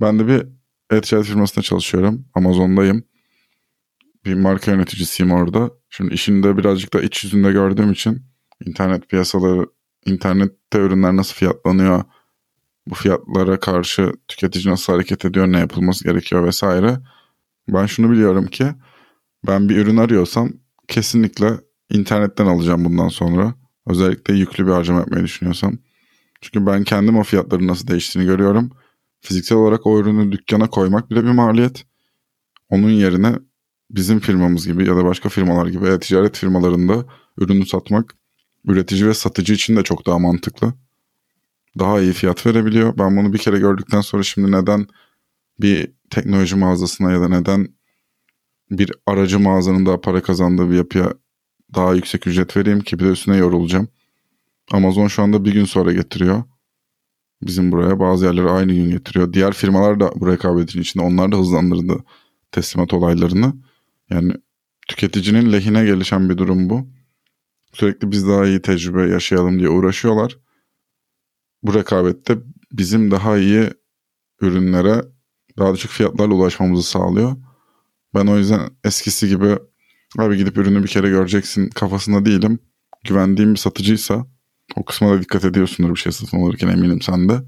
ben 0.00 0.18
de 0.18 0.26
bir 0.26 0.46
e-ticaret 0.96 1.26
firmasında 1.26 1.62
çalışıyorum. 1.62 2.24
Amazon'dayım. 2.34 3.04
Bir 4.24 4.34
marka 4.34 4.70
yöneticisiyim 4.70 5.32
orada. 5.32 5.70
Şimdi 5.90 6.14
işinde 6.14 6.56
birazcık 6.56 6.94
da 6.94 7.02
iç 7.02 7.24
yüzünde 7.24 7.52
gördüğüm 7.52 7.92
için 7.92 8.22
internet 8.66 9.08
piyasaları, 9.08 9.66
internette 10.06 10.78
ürünler 10.78 11.16
nasıl 11.16 11.34
fiyatlanıyor, 11.34 12.04
bu 12.86 12.94
fiyatlara 12.94 13.60
karşı 13.60 14.12
tüketici 14.28 14.72
nasıl 14.72 14.92
hareket 14.92 15.24
ediyor, 15.24 15.46
ne 15.46 15.58
yapılması 15.58 16.04
gerekiyor 16.04 16.44
vesaire. 16.44 16.98
Ben 17.68 17.86
şunu 17.86 18.10
biliyorum 18.10 18.46
ki 18.46 18.66
ben 19.46 19.68
bir 19.68 19.76
ürün 19.76 19.96
arıyorsam 19.96 20.52
kesinlikle 20.88 21.50
internetten 21.90 22.46
alacağım 22.46 22.84
bundan 22.84 23.08
sonra. 23.08 23.54
Özellikle 23.86 24.34
yüklü 24.34 24.66
bir 24.66 24.72
harcama 24.72 24.98
yapmayı 24.98 25.24
düşünüyorsam. 25.24 25.78
Çünkü 26.40 26.66
ben 26.66 26.84
kendim 26.84 27.18
o 27.18 27.22
fiyatların 27.22 27.66
nasıl 27.66 27.88
değiştiğini 27.88 28.28
görüyorum. 28.28 28.70
Fiziksel 29.20 29.58
olarak 29.58 29.86
o 29.86 29.98
ürünü 29.98 30.32
dükkana 30.32 30.70
koymak 30.70 31.10
bile 31.10 31.24
bir 31.24 31.30
maliyet. 31.30 31.84
Onun 32.68 32.90
yerine 32.90 33.36
bizim 33.90 34.20
firmamız 34.20 34.66
gibi 34.66 34.88
ya 34.88 34.96
da 34.96 35.04
başka 35.04 35.28
firmalar 35.28 35.66
gibi 35.66 35.86
e-ticaret 35.86 36.36
firmalarında 36.36 37.04
ürünü 37.38 37.66
satmak 37.66 38.14
üretici 38.64 39.06
ve 39.06 39.14
satıcı 39.14 39.54
için 39.54 39.76
de 39.76 39.82
çok 39.82 40.06
daha 40.06 40.18
mantıklı. 40.18 40.74
Daha 41.78 42.00
iyi 42.00 42.12
fiyat 42.12 42.46
verebiliyor. 42.46 42.98
Ben 42.98 43.16
bunu 43.16 43.32
bir 43.32 43.38
kere 43.38 43.58
gördükten 43.58 44.00
sonra 44.00 44.22
şimdi 44.22 44.52
neden 44.52 44.86
bir 45.60 45.92
teknoloji 46.10 46.56
mağazasına 46.56 47.12
ya 47.12 47.20
da 47.20 47.28
neden 47.28 47.68
bir 48.70 48.92
aracı 49.06 49.40
mağazanın 49.40 49.86
daha 49.86 50.00
para 50.00 50.22
kazandığı 50.22 50.70
bir 50.70 50.76
yapıya 50.76 51.14
daha 51.74 51.94
yüksek 51.94 52.26
ücret 52.26 52.56
vereyim 52.56 52.80
ki 52.80 52.98
bir 52.98 53.04
de 53.04 53.08
üstüne 53.08 53.36
yorulacağım. 53.36 53.88
Amazon 54.72 55.06
şu 55.08 55.22
anda 55.22 55.44
bir 55.44 55.52
gün 55.52 55.64
sonra 55.64 55.92
getiriyor. 55.92 56.42
Bizim 57.42 57.72
buraya 57.72 58.00
bazı 58.00 58.24
yerlere 58.24 58.50
aynı 58.50 58.74
gün 58.74 58.90
getiriyor. 58.90 59.32
Diğer 59.32 59.52
firmalar 59.52 60.00
da 60.00 60.12
bu 60.16 60.26
rekabetin 60.26 60.80
içinde. 60.80 61.04
Onlar 61.04 61.32
da 61.32 61.36
hızlandırdı 61.36 62.04
teslimat 62.52 62.94
olaylarını. 62.94 63.54
Yani 64.10 64.32
tüketicinin 64.88 65.52
lehine 65.52 65.84
gelişen 65.84 66.28
bir 66.28 66.38
durum 66.38 66.70
bu. 66.70 66.88
Sürekli 67.72 68.10
biz 68.10 68.28
daha 68.28 68.46
iyi 68.46 68.62
tecrübe 68.62 69.08
yaşayalım 69.08 69.58
diye 69.58 69.68
uğraşıyorlar. 69.68 70.38
Bu 71.62 71.74
rekabette 71.74 72.38
bizim 72.72 73.10
daha 73.10 73.38
iyi 73.38 73.70
ürünlere 74.40 75.04
daha 75.58 75.74
düşük 75.74 75.90
fiyatlarla 75.90 76.34
ulaşmamızı 76.34 76.88
sağlıyor. 76.88 77.36
Ben 78.14 78.26
o 78.26 78.38
yüzden 78.38 78.60
eskisi 78.84 79.28
gibi 79.28 79.58
abi 80.18 80.36
gidip 80.36 80.58
ürünü 80.58 80.82
bir 80.82 80.88
kere 80.88 81.08
göreceksin 81.08 81.70
kafasında 81.70 82.24
değilim. 82.24 82.58
Güvendiğim 83.04 83.54
bir 83.54 83.58
satıcıysa 83.58 84.26
o 84.76 84.84
kısma 84.84 85.10
da 85.10 85.22
dikkat 85.22 85.44
ediyorsundur 85.44 85.94
bir 85.94 86.00
şey 86.00 86.12
satın 86.12 86.42
alırken 86.42 86.68
eminim 86.68 87.02
sen 87.02 87.28
de. 87.28 87.42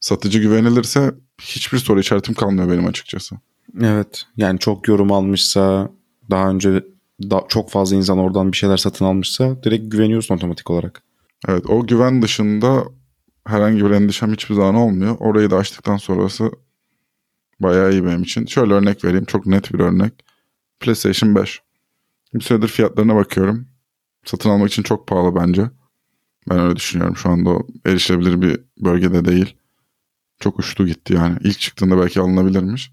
Satıcı 0.00 0.38
güvenilirse 0.38 1.14
hiçbir 1.40 1.78
soru 1.78 2.00
işaretim 2.00 2.34
kalmıyor 2.34 2.70
benim 2.70 2.86
açıkçası. 2.86 3.36
Evet 3.80 4.26
yani 4.36 4.58
çok 4.58 4.88
yorum 4.88 5.12
almışsa 5.12 5.90
daha 6.30 6.50
önce 6.50 6.84
da, 7.30 7.44
çok 7.48 7.70
fazla 7.70 7.96
insan 7.96 8.18
oradan 8.18 8.52
bir 8.52 8.56
şeyler 8.56 8.76
satın 8.76 9.04
almışsa 9.04 9.62
direkt 9.62 9.92
güveniyorsun 9.92 10.34
otomatik 10.34 10.70
olarak. 10.70 11.02
Evet 11.48 11.64
o 11.68 11.86
güven 11.86 12.22
dışında 12.22 12.84
herhangi 13.46 13.84
bir 13.84 13.90
endişem 13.90 14.32
hiçbir 14.32 14.54
zaman 14.54 14.74
olmuyor. 14.74 15.16
Orayı 15.18 15.50
da 15.50 15.56
açtıktan 15.56 15.96
sonrası 15.96 16.50
bayağı 17.60 17.92
iyi 17.92 18.04
benim 18.04 18.22
için. 18.22 18.46
Şöyle 18.46 18.74
örnek 18.74 19.04
vereyim 19.04 19.24
çok 19.24 19.46
net 19.46 19.74
bir 19.74 19.80
örnek. 19.80 20.12
PlayStation 20.80 21.34
5. 21.34 21.62
Bir 22.34 22.40
süredir 22.40 22.68
fiyatlarına 22.68 23.16
bakıyorum. 23.16 23.68
Satın 24.24 24.50
almak 24.50 24.68
için 24.68 24.82
çok 24.82 25.08
pahalı 25.08 25.36
bence. 25.36 25.70
Ben 26.50 26.58
öyle 26.58 26.76
düşünüyorum. 26.76 27.16
Şu 27.16 27.30
anda 27.30 27.50
o 27.50 27.66
erişilebilir 27.86 28.42
bir 28.42 28.60
bölgede 28.78 29.24
değil. 29.24 29.56
Çok 30.40 30.58
uçtu 30.58 30.86
gitti 30.86 31.14
yani. 31.14 31.38
İlk 31.40 31.60
çıktığında 31.60 31.98
belki 31.98 32.20
alınabilirmiş. 32.20 32.92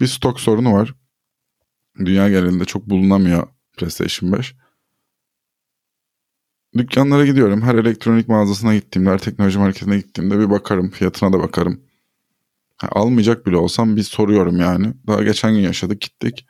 Bir 0.00 0.06
stok 0.06 0.40
sorunu 0.40 0.72
var. 0.72 0.94
Dünya 1.98 2.28
genelinde 2.28 2.64
çok 2.64 2.90
bulunamıyor 2.90 3.48
PlayStation 3.78 4.32
5. 4.32 4.54
Dükkanlara 6.76 7.26
gidiyorum. 7.26 7.62
Her 7.62 7.74
elektronik 7.74 8.28
mağazasına 8.28 8.74
gittiğimde, 8.74 9.10
her 9.10 9.18
teknoloji 9.18 9.58
marketine 9.58 9.96
gittiğimde 9.96 10.38
bir 10.38 10.50
bakarım. 10.50 10.90
Fiyatına 10.90 11.32
da 11.32 11.38
bakarım. 11.38 11.80
Almayacak 12.90 13.46
bile 13.46 13.56
olsam 13.56 13.96
bir 13.96 14.02
soruyorum 14.02 14.56
yani. 14.56 14.94
Daha 15.06 15.22
geçen 15.22 15.54
gün 15.54 15.60
yaşadık 15.60 16.00
gittik. 16.00 16.46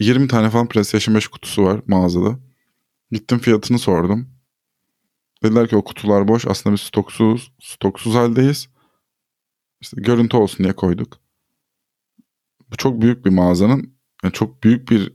20 0.00 0.28
tane 0.28 0.50
falan 0.50 0.68
PlayStation 0.68 1.14
5 1.14 1.28
kutusu 1.28 1.64
var 1.64 1.80
mağazada. 1.86 2.38
Gittim 3.10 3.38
fiyatını 3.38 3.78
sordum. 3.78 4.37
Dediler 5.42 5.68
ki 5.68 5.76
o 5.76 5.84
kutular 5.84 6.28
boş. 6.28 6.46
Aslında 6.46 6.74
biz 6.74 6.80
stoksuz, 6.80 7.52
stoksuz 7.60 8.14
haldeyiz. 8.14 8.68
İşte 9.80 10.00
görüntü 10.00 10.36
olsun 10.36 10.64
diye 10.64 10.72
koyduk. 10.72 11.20
Bu 12.70 12.76
çok 12.76 13.02
büyük 13.02 13.24
bir 13.24 13.30
mağazanın, 13.30 13.98
yani 14.24 14.32
çok 14.32 14.62
büyük 14.62 14.90
bir 14.90 15.12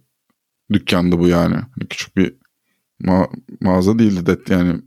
dükkandı 0.74 1.20
bu 1.20 1.28
yani. 1.28 1.56
Hani 1.56 1.88
küçük 1.90 2.18
bir 2.18 2.36
ma- 3.02 3.30
mağaza 3.62 4.00
değildi 4.00 4.26
de 4.26 4.54
yani 4.54 4.82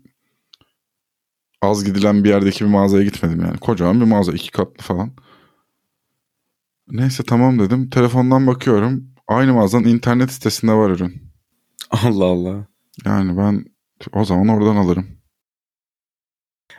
az 1.62 1.84
gidilen 1.84 2.24
bir 2.24 2.28
yerdeki 2.28 2.64
bir 2.64 2.70
mağazaya 2.70 3.04
gitmedim 3.04 3.40
yani. 3.40 3.58
Kocaman 3.58 4.00
bir 4.00 4.06
mağaza 4.06 4.32
iki 4.32 4.50
katlı 4.50 4.82
falan. 4.82 5.16
Neyse 6.88 7.22
tamam 7.22 7.58
dedim. 7.58 7.90
Telefondan 7.90 8.46
bakıyorum. 8.46 9.14
Aynı 9.28 9.54
mağazanın 9.54 9.84
internet 9.84 10.32
sitesinde 10.32 10.72
var 10.72 10.90
ürün. 10.90 11.32
Allah 11.90 12.24
Allah. 12.24 12.66
Yani 13.04 13.36
ben 13.36 13.64
o 14.12 14.24
zaman 14.24 14.48
oradan 14.48 14.76
alırım. 14.76 15.06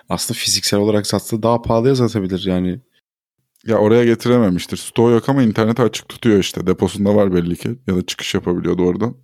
Aslında 0.10 0.38
fiziksel 0.38 0.80
olarak 0.80 1.08
satsa 1.08 1.44
daha 1.44 1.62
pahalıya 1.62 1.96
satabilir 1.96 2.46
yani. 2.46 2.82
Ya 3.68 3.78
oraya 3.78 4.06
getirememiştir. 4.06 4.78
Stoğu 4.78 5.12
yok 5.12 5.30
ama 5.30 5.44
interneti 5.44 5.82
açık 5.82 6.10
tutuyor 6.10 6.40
işte. 6.40 6.68
Deposunda 6.68 7.16
var 7.16 7.34
belli 7.34 7.56
ki. 7.56 7.76
Ya 7.88 7.96
da 7.96 8.06
çıkış 8.06 8.34
yapabiliyordu 8.34 8.84
oradan. 8.84 9.16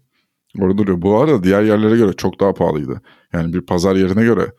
Orada 0.60 0.78
duruyor. 0.78 1.02
Bu 1.02 1.20
arada 1.20 1.44
diğer 1.44 1.63
yerlere 1.63 1.98
göre 1.98 2.13
çok 2.13 2.40
daha 2.40 2.54
pahalıydı. 2.54 3.02
Yani 3.34 3.54
bir 3.54 3.62
pazar 3.62 3.96
yerine 3.96 4.24
göre 4.24 4.52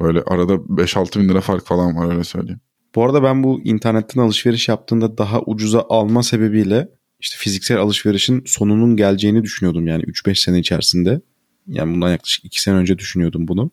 böyle 0.00 0.22
arada 0.22 0.52
5-6 0.54 1.20
bin 1.20 1.28
lira 1.28 1.40
fark 1.40 1.66
falan 1.66 1.96
var 1.96 2.12
öyle 2.12 2.24
söyleyeyim. 2.24 2.60
Bu 2.94 3.04
arada 3.04 3.22
ben 3.22 3.42
bu 3.42 3.60
internetten 3.64 4.20
alışveriş 4.20 4.68
yaptığında 4.68 5.18
daha 5.18 5.40
ucuza 5.46 5.86
alma 5.88 6.22
sebebiyle 6.22 6.88
işte 7.20 7.36
fiziksel 7.38 7.78
alışverişin 7.78 8.42
sonunun 8.46 8.96
geleceğini 8.96 9.42
düşünüyordum 9.42 9.86
yani 9.86 10.02
3-5 10.02 10.34
sene 10.34 10.58
içerisinde. 10.58 11.20
Yani 11.66 11.94
bundan 11.94 12.10
yaklaşık 12.10 12.44
2 12.44 12.62
sene 12.62 12.74
önce 12.74 12.98
düşünüyordum 12.98 13.48
bunu. 13.48 13.70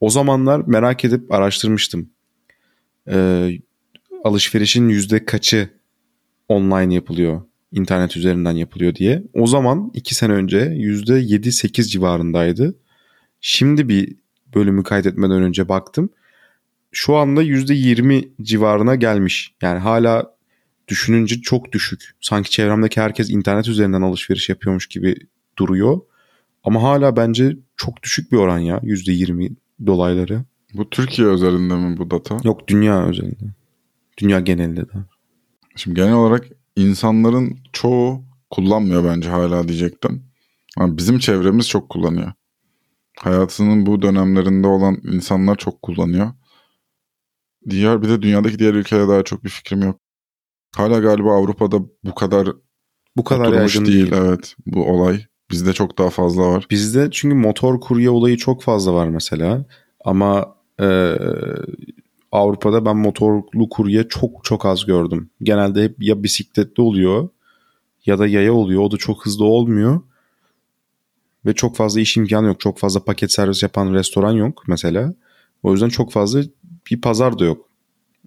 O 0.00 0.10
zamanlar 0.10 0.62
merak 0.66 1.04
edip 1.04 1.32
araştırmıştım. 1.32 2.10
Ee, 3.10 3.50
alışverişin 4.24 4.88
yüzde 4.88 5.24
kaçı 5.24 5.68
online 6.48 6.94
yapılıyor, 6.94 7.42
internet 7.72 8.16
üzerinden 8.16 8.52
yapılıyor 8.52 8.94
diye. 8.94 9.22
O 9.34 9.46
zaman 9.46 9.90
2 9.94 10.14
sene 10.14 10.32
önce 10.32 10.58
yüzde 10.58 11.12
7-8 11.12 11.82
civarındaydı. 11.82 12.74
Şimdi 13.40 13.88
bir 13.88 14.16
bölümü 14.54 14.82
kaydetmeden 14.82 15.42
önce 15.42 15.68
baktım. 15.68 16.10
Şu 16.92 17.16
anda 17.16 17.42
yüzde 17.42 17.74
20 17.74 18.28
civarına 18.42 18.94
gelmiş. 18.94 19.54
Yani 19.62 19.78
hala 19.78 20.34
düşününce 20.88 21.40
çok 21.40 21.72
düşük. 21.72 22.14
Sanki 22.20 22.50
çevremdeki 22.50 23.00
herkes 23.00 23.30
internet 23.30 23.68
üzerinden 23.68 24.02
alışveriş 24.02 24.48
yapıyormuş 24.48 24.86
gibi 24.86 25.16
duruyor. 25.58 26.00
Ama 26.64 26.82
hala 26.82 27.16
bence 27.16 27.56
çok 27.76 28.02
düşük 28.02 28.32
bir 28.32 28.36
oran 28.36 28.58
ya 28.58 28.80
yüzde 28.82 29.12
20 29.12 29.50
dolayları. 29.86 30.44
Bu 30.74 30.90
Türkiye 30.90 31.28
özelinde 31.28 31.74
mi 31.74 31.96
bu 31.96 32.10
data? 32.10 32.38
Yok 32.44 32.68
dünya 32.68 33.06
özelinde. 33.06 33.54
Dünya 34.18 34.40
genelinde 34.40 34.80
de. 34.80 34.92
Şimdi 35.76 35.96
genel 35.96 36.14
olarak 36.14 36.44
insanların 36.76 37.58
çoğu 37.72 38.24
kullanmıyor 38.50 39.04
bence 39.04 39.28
hala 39.28 39.68
diyecektim. 39.68 40.22
Ama 40.76 40.96
bizim 40.96 41.18
çevremiz 41.18 41.68
çok 41.68 41.88
kullanıyor. 41.88 42.32
Hayatının 43.18 43.86
bu 43.86 44.02
dönemlerinde 44.02 44.66
olan 44.66 45.00
insanlar 45.04 45.56
çok 45.56 45.82
kullanıyor. 45.82 46.32
Diğer 47.70 48.02
bir 48.02 48.08
de 48.08 48.22
dünyadaki 48.22 48.58
diğer 48.58 48.74
ülkelerde 48.74 49.08
daha 49.08 49.22
çok 49.22 49.44
bir 49.44 49.48
fikrim 49.48 49.82
yok. 49.82 50.00
Hala 50.76 50.98
galiba 50.98 51.36
Avrupa'da 51.36 51.80
bu 52.04 52.14
kadar 52.14 52.48
bu 53.16 53.24
kadar 53.24 53.52
yaygın 53.52 53.86
değil, 53.86 54.10
değil 54.10 54.22
evet 54.24 54.56
bu 54.66 54.84
olay. 54.84 55.26
Bizde 55.54 55.72
çok 55.72 55.98
daha 55.98 56.10
fazla 56.10 56.42
var. 56.42 56.66
Bizde 56.70 57.08
çünkü 57.10 57.36
motor 57.36 57.80
kurye 57.80 58.10
olayı 58.10 58.36
çok 58.36 58.62
fazla 58.62 58.94
var 58.94 59.08
mesela. 59.08 59.64
Ama 60.04 60.54
e, 60.80 61.14
Avrupa'da 62.32 62.84
ben 62.84 62.96
motorlu 62.96 63.68
kurye 63.68 64.08
çok 64.08 64.44
çok 64.44 64.66
az 64.66 64.84
gördüm. 64.84 65.30
Genelde 65.42 65.84
hep 65.84 66.02
ya 66.02 66.22
bisikletli 66.22 66.82
oluyor 66.82 67.28
ya 68.06 68.18
da 68.18 68.26
yaya 68.26 68.52
oluyor. 68.52 68.82
O 68.82 68.90
da 68.90 68.96
çok 68.96 69.26
hızlı 69.26 69.44
olmuyor. 69.44 70.00
Ve 71.46 71.52
çok 71.52 71.76
fazla 71.76 72.00
iş 72.00 72.16
imkanı 72.16 72.46
yok. 72.46 72.60
Çok 72.60 72.78
fazla 72.78 73.04
paket 73.04 73.32
servis 73.32 73.62
yapan 73.62 73.92
restoran 73.94 74.32
yok 74.32 74.62
mesela. 74.66 75.14
O 75.62 75.72
yüzden 75.72 75.88
çok 75.88 76.12
fazla 76.12 76.42
bir 76.90 77.00
pazar 77.00 77.38
da 77.38 77.44
yok. 77.44 77.68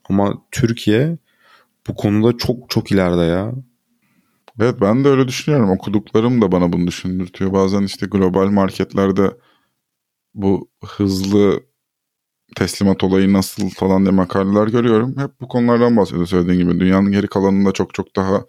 Ama 0.09 0.41
Türkiye 0.51 1.17
bu 1.87 1.95
konuda 1.95 2.37
çok 2.37 2.69
çok 2.69 2.91
ileride 2.91 3.21
ya. 3.21 3.53
Evet 4.61 4.81
ben 4.81 5.03
de 5.03 5.07
öyle 5.09 5.27
düşünüyorum. 5.27 5.69
Okuduklarım 5.69 6.41
da 6.41 6.51
bana 6.51 6.73
bunu 6.73 6.87
düşündürtüyor. 6.87 7.53
Bazen 7.53 7.81
işte 7.81 8.05
global 8.05 8.47
marketlerde 8.47 9.31
bu 10.33 10.69
hızlı 10.85 11.63
teslimat 12.55 13.03
olayı 13.03 13.33
nasıl 13.33 13.69
falan 13.69 14.05
diye 14.05 14.15
makaleler 14.15 14.67
görüyorum. 14.67 15.17
Hep 15.17 15.31
bu 15.41 15.47
konulardan 15.47 15.97
bahsediyor 15.97 16.25
söylediğin 16.27 16.59
gibi. 16.59 16.79
Dünyanın 16.79 17.11
geri 17.11 17.27
kalanında 17.27 17.71
çok 17.71 17.93
çok 17.93 18.15
daha 18.15 18.45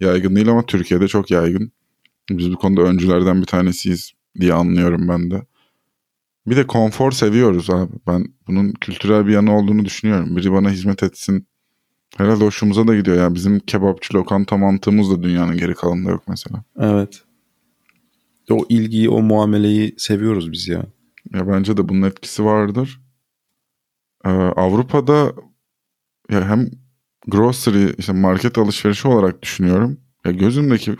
yaygın 0.00 0.36
değil 0.36 0.48
ama 0.50 0.66
Türkiye'de 0.66 1.08
çok 1.08 1.30
yaygın. 1.30 1.72
Biz 2.30 2.52
bu 2.52 2.56
konuda 2.56 2.82
öncülerden 2.82 3.40
bir 3.40 3.46
tanesiyiz 3.46 4.12
diye 4.40 4.54
anlıyorum 4.54 5.08
ben 5.08 5.30
de. 5.30 5.46
Bir 6.46 6.56
de 6.56 6.66
konfor 6.66 7.12
seviyoruz 7.12 7.70
abi. 7.70 7.92
Ben 8.06 8.26
bunun 8.48 8.72
kültürel 8.72 9.26
bir 9.26 9.32
yanı 9.32 9.56
olduğunu 9.58 9.84
düşünüyorum. 9.84 10.36
Biri 10.36 10.52
bana 10.52 10.70
hizmet 10.70 11.02
etsin. 11.02 11.46
Herhalde 12.16 12.44
hoşumuza 12.44 12.86
da 12.86 12.96
gidiyor. 12.96 13.16
Yani 13.16 13.34
bizim 13.34 13.60
kebapçı 13.60 14.14
lokanta 14.14 14.56
mantığımız 14.56 15.10
da 15.10 15.22
dünyanın 15.22 15.56
geri 15.56 15.74
kalanında 15.74 16.10
yok 16.10 16.22
mesela. 16.28 16.64
Evet. 16.78 17.22
O 18.50 18.66
ilgiyi, 18.68 19.08
o 19.08 19.22
muameleyi 19.22 19.94
seviyoruz 19.98 20.52
biz 20.52 20.68
ya. 20.68 20.86
Ya 21.34 21.48
bence 21.48 21.76
de 21.76 21.88
bunun 21.88 22.02
etkisi 22.02 22.44
vardır. 22.44 23.00
Ee, 24.24 24.28
Avrupa'da 24.30 25.32
ya 26.30 26.48
hem 26.48 26.70
grocery 27.26 27.94
işte 27.98 28.12
market 28.12 28.58
alışverişi 28.58 29.08
olarak 29.08 29.42
düşünüyorum. 29.42 30.00
Ya 30.24 30.32
gözümdeki 30.32 30.96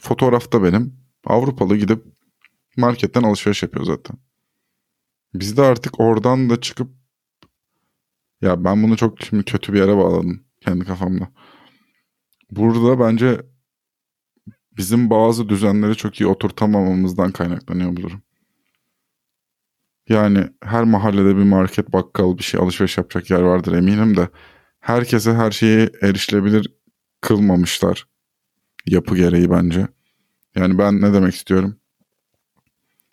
fotoğrafta 0.00 0.62
benim 0.62 0.94
Avrupalı 1.26 1.76
gidip 1.76 2.04
marketten 2.76 3.22
alışveriş 3.22 3.62
yapıyor 3.62 3.84
zaten. 3.84 4.16
Biz 5.34 5.56
de 5.56 5.62
artık 5.62 6.00
oradan 6.00 6.50
da 6.50 6.60
çıkıp 6.60 6.97
ya 8.42 8.64
ben 8.64 8.82
bunu 8.82 8.96
çok 8.96 9.22
şimdi 9.22 9.44
kötü 9.44 9.72
bir 9.72 9.78
yere 9.78 9.96
bağladım 9.96 10.44
kendi 10.60 10.84
kafamda. 10.84 11.28
Burada 12.50 13.00
bence 13.00 13.40
bizim 14.76 15.10
bazı 15.10 15.48
düzenleri 15.48 15.96
çok 15.96 16.20
iyi 16.20 16.26
oturtamamamızdan 16.26 17.30
kaynaklanıyor 17.30 17.96
bu 17.96 18.02
durum. 18.02 18.22
Yani 20.08 20.48
her 20.62 20.84
mahallede 20.84 21.36
bir 21.36 21.42
market, 21.42 21.92
bakkal, 21.92 22.38
bir 22.38 22.42
şey 22.42 22.60
alışveriş 22.60 22.98
yapacak 22.98 23.30
yer 23.30 23.40
vardır 23.40 23.72
eminim 23.72 24.16
de 24.16 24.28
herkese 24.80 25.34
her 25.34 25.50
şeyi 25.50 25.90
erişilebilir 26.02 26.74
kılmamışlar 27.20 28.06
yapı 28.86 29.16
gereği 29.16 29.50
bence. 29.50 29.88
Yani 30.56 30.78
ben 30.78 31.00
ne 31.00 31.12
demek 31.12 31.34
istiyorum? 31.34 31.76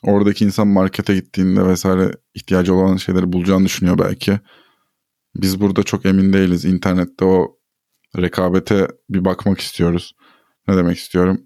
Oradaki 0.03 0.45
insan 0.45 0.67
markete 0.67 1.15
gittiğinde 1.15 1.67
vesaire 1.67 2.11
ihtiyacı 2.33 2.73
olan 2.73 2.97
şeyleri 2.97 3.33
bulacağını 3.33 3.65
düşünüyor 3.65 3.97
belki. 3.97 4.39
Biz 5.35 5.61
burada 5.61 5.83
çok 5.83 6.05
emin 6.05 6.33
değiliz. 6.33 6.65
İnternette 6.65 7.25
o 7.25 7.59
rekabete 8.17 8.87
bir 9.09 9.25
bakmak 9.25 9.59
istiyoruz. 9.59 10.15
Ne 10.67 10.77
demek 10.77 10.97
istiyorum? 10.97 11.41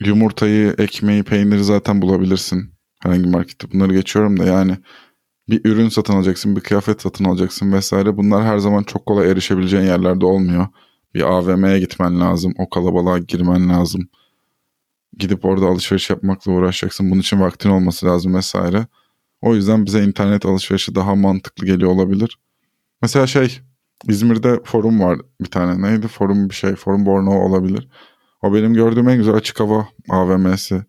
Yumurtayı, 0.00 0.74
ekmeği, 0.78 1.22
peyniri 1.22 1.64
zaten 1.64 2.02
bulabilirsin. 2.02 2.74
Herhangi 3.02 3.28
markette 3.28 3.72
bunları 3.72 3.92
geçiyorum 3.92 4.38
da 4.38 4.44
yani 4.44 4.76
bir 5.48 5.64
ürün 5.64 5.88
satın 5.88 6.14
alacaksın, 6.14 6.56
bir 6.56 6.60
kıyafet 6.60 7.02
satın 7.02 7.24
alacaksın 7.24 7.72
vesaire. 7.72 8.16
Bunlar 8.16 8.44
her 8.44 8.58
zaman 8.58 8.82
çok 8.82 9.06
kolay 9.06 9.30
erişebileceğin 9.30 9.84
yerlerde 9.84 10.26
olmuyor. 10.26 10.66
Bir 11.14 11.22
AVM'ye 11.22 11.78
gitmen 11.78 12.20
lazım, 12.20 12.54
o 12.58 12.70
kalabalığa 12.70 13.18
girmen 13.18 13.68
lazım. 13.68 14.08
Gidip 15.18 15.44
orada 15.44 15.66
alışveriş 15.66 16.10
yapmakla 16.10 16.52
uğraşacaksın. 16.52 17.10
Bunun 17.10 17.20
için 17.20 17.40
vaktin 17.40 17.70
olması 17.70 18.06
lazım 18.06 18.34
vesaire. 18.34 18.86
O 19.40 19.54
yüzden 19.54 19.86
bize 19.86 20.04
internet 20.04 20.46
alışverişi 20.46 20.94
daha 20.94 21.14
mantıklı 21.14 21.66
geliyor 21.66 21.90
olabilir. 21.90 22.38
Mesela 23.02 23.26
şey 23.26 23.60
İzmir'de 24.08 24.60
forum 24.64 25.00
var 25.00 25.18
bir 25.40 25.50
tane. 25.50 25.82
Neydi? 25.82 26.08
Forum 26.08 26.50
bir 26.50 26.54
şey. 26.54 26.74
Forum 26.74 27.06
Borno 27.06 27.30
olabilir. 27.30 27.88
O 28.42 28.54
benim 28.54 28.74
gördüğüm 28.74 29.08
en 29.08 29.16
güzel 29.16 29.34
açık 29.34 29.60
hava 29.60 29.88
AVM'si 30.10 30.84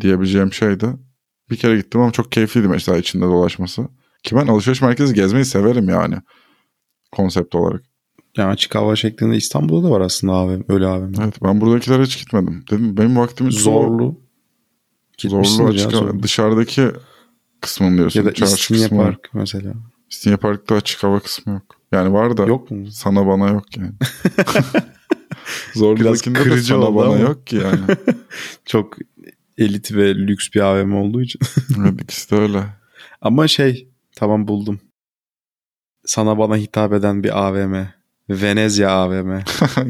diyebileceğim 0.00 0.52
şeydi. 0.52 0.86
Bir 1.50 1.56
kere 1.56 1.76
gittim 1.76 2.00
ama 2.00 2.12
çok 2.12 2.32
keyifliydi 2.32 2.68
mesela 2.68 2.98
içinde 2.98 3.24
dolaşması. 3.24 3.88
Ki 4.22 4.36
ben 4.36 4.46
alışveriş 4.46 4.82
merkezi 4.82 5.14
gezmeyi 5.14 5.44
severim 5.44 5.88
yani. 5.88 6.16
Konsept 7.12 7.54
olarak. 7.54 7.82
Yani 8.36 8.50
açık 8.50 8.74
hava 8.74 8.96
şeklinde 8.96 9.36
İstanbul'da 9.36 9.88
da 9.88 9.90
var 9.90 10.00
aslında 10.00 10.32
AVM, 10.32 10.62
öyle 10.68 10.86
AVM. 10.86 11.12
Evet 11.22 11.42
ben 11.42 11.60
buradakilere 11.60 12.02
hiç 12.02 12.18
gitmedim. 12.18 12.64
Dedim 12.70 12.96
benim 12.96 13.16
vaktimi 13.16 13.52
zorlu. 13.52 14.16
Zorlu 15.18 15.68
açık 15.68 15.92
hava. 15.92 16.22
Dışarıdaki 16.22 16.90
kısmını 17.60 17.98
diyorsun. 17.98 18.20
Ya 18.20 18.26
da 18.26 18.30
İstinye 18.30 18.88
Park 18.88 19.30
mesela. 19.34 19.72
İstinye 20.10 20.36
Park'ta 20.36 20.74
açık 20.74 21.02
hava 21.02 21.20
kısmı 21.20 21.52
yok. 21.52 21.76
Yani 21.92 22.12
var 22.12 22.36
da 22.36 22.46
yok 22.46 22.70
mu? 22.70 22.90
sana 22.90 23.26
bana 23.26 23.48
yok 23.48 23.76
yani. 23.76 23.92
Zorlu'dakinde 25.74 26.44
de 26.44 26.62
sana 26.62 26.94
bana 26.94 27.06
ama. 27.06 27.18
yok 27.18 27.46
ki 27.46 27.56
yani. 27.56 27.80
Çok 28.66 28.96
elit 29.58 29.92
ve 29.92 30.14
lüks 30.14 30.48
bir 30.54 30.60
AVM 30.60 30.94
olduğu 30.94 31.22
için. 31.22 31.40
evet 31.80 32.02
ikisi 32.02 32.30
de 32.30 32.36
öyle. 32.36 32.64
Ama 33.20 33.48
şey 33.48 33.88
tamam 34.16 34.48
buldum. 34.48 34.80
Sana 36.04 36.38
bana 36.38 36.56
hitap 36.56 36.92
eden 36.92 37.24
bir 37.24 37.46
AVM. 37.46 37.74
Venezia 38.30 38.90
AVM. 38.90 39.38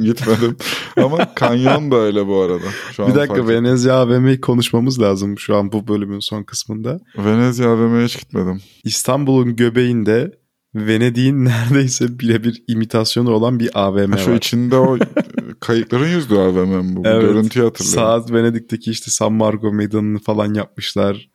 Gitmedim. 0.03 0.57
Ama 1.05 1.35
kanyon 1.35 1.91
da 1.91 1.97
öyle 1.97 2.27
bu 2.27 2.41
arada. 2.41 2.65
Şu 2.93 3.05
an 3.05 3.11
bir 3.11 3.15
dakika 3.15 3.49
Venezia 3.49 3.95
AVM'yi 3.95 4.41
konuşmamız 4.41 5.01
lazım 5.01 5.39
şu 5.39 5.57
an 5.57 5.73
bu 5.73 5.89
bölümün 5.89 6.21
son 6.21 6.43
kısmında. 6.43 7.01
Venezia 7.19 7.71
AVM'ye 7.73 8.05
hiç 8.05 8.19
gitmedim. 8.21 8.61
İstanbul'un 8.85 9.57
göbeğinde 9.57 10.41
Venedik'in 10.75 11.45
neredeyse 11.45 12.19
birebir 12.19 12.63
imitasyonu 12.69 13.31
olan 13.31 13.61
bir 13.61 13.71
AVM 13.75 14.11
Ha, 14.13 14.19
şu 14.19 14.31
var. 14.31 14.37
içinde 14.37 14.77
o 14.77 14.99
kayıkların 15.61 16.09
yüzdüğü 16.09 16.39
AVM 16.39 16.69
mi 16.69 16.97
bu? 16.97 17.05
Bu 17.05 17.09
Evet. 17.09 17.23
Görüntüyü 17.23 17.65
hatırlıyorum. 17.65 18.01
Saat 18.03 18.33
Venedik'teki 18.33 18.91
işte 18.91 19.11
San 19.11 19.33
Marco 19.33 19.73
Meydanı'nı 19.73 20.19
falan 20.19 20.55
yapmışlar. 20.55 21.31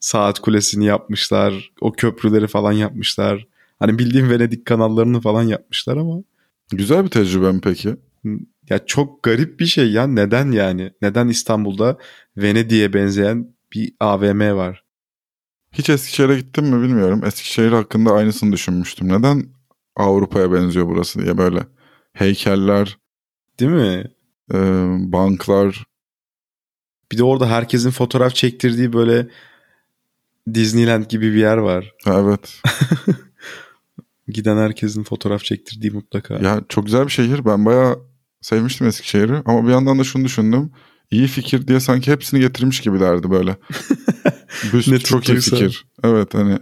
Saat 0.00 0.38
kulesini 0.38 0.84
yapmışlar. 0.84 1.72
O 1.80 1.92
köprüleri 1.92 2.46
falan 2.46 2.72
yapmışlar. 2.72 3.46
Hani 3.78 3.98
bildiğim 3.98 4.30
Venedik 4.30 4.66
kanallarını 4.66 5.20
falan 5.20 5.42
yapmışlar 5.42 5.96
ama 5.96 6.16
Güzel 6.72 7.04
bir 7.04 7.10
tecrübe 7.10 7.52
mi 7.52 7.60
peki? 7.62 7.96
Ya 8.72 8.86
çok 8.86 9.22
garip 9.22 9.60
bir 9.60 9.66
şey 9.66 9.92
ya. 9.92 10.06
Neden 10.06 10.52
yani? 10.52 10.92
Neden 11.02 11.28
İstanbul'da 11.28 11.98
Venedik'e 12.36 12.92
benzeyen 12.92 13.54
bir 13.74 13.94
AVM 14.00 14.56
var? 14.56 14.84
Hiç 15.72 15.90
Eskişehir'e 15.90 16.38
gittim 16.40 16.66
mi 16.66 16.82
bilmiyorum. 16.82 17.24
Eskişehir 17.24 17.72
hakkında 17.72 18.12
aynısını 18.12 18.52
düşünmüştüm. 18.52 19.08
Neden 19.08 19.44
Avrupa'ya 19.96 20.52
benziyor 20.52 20.86
burası 20.88 21.22
diye 21.22 21.38
böyle 21.38 21.60
heykeller, 22.12 22.98
Değil 23.60 23.70
mi? 23.70 24.04
e, 24.54 24.58
banklar. 25.12 25.84
Bir 27.12 27.18
de 27.18 27.24
orada 27.24 27.50
herkesin 27.50 27.90
fotoğraf 27.90 28.34
çektirdiği 28.34 28.92
böyle 28.92 29.28
Disneyland 30.54 31.04
gibi 31.06 31.32
bir 31.34 31.40
yer 31.40 31.56
var. 31.56 31.92
Evet. 32.06 32.62
Giden 34.28 34.56
herkesin 34.56 35.02
fotoğraf 35.04 35.44
çektirdiği 35.44 35.90
mutlaka. 35.92 36.34
ya 36.34 36.60
çok 36.68 36.84
güzel 36.86 37.04
bir 37.06 37.10
şehir. 37.12 37.44
Ben 37.44 37.64
bayağı 37.66 37.98
sevmiştim 38.42 38.86
Eskişehir'i. 38.86 39.42
Ama 39.44 39.66
bir 39.66 39.72
yandan 39.72 39.98
da 39.98 40.04
şunu 40.04 40.24
düşündüm. 40.24 40.70
İyi 41.10 41.26
fikir 41.26 41.68
diye 41.68 41.80
sanki 41.80 42.12
hepsini 42.12 42.40
getirmiş 42.40 42.80
gibilerdi 42.80 43.30
böyle. 43.30 43.56
Büst 44.72 44.88
Ne 44.88 44.98
çok 44.98 45.28
iyi 45.28 45.40
fikir. 45.40 45.86
Evet 46.04 46.34
hani 46.34 46.58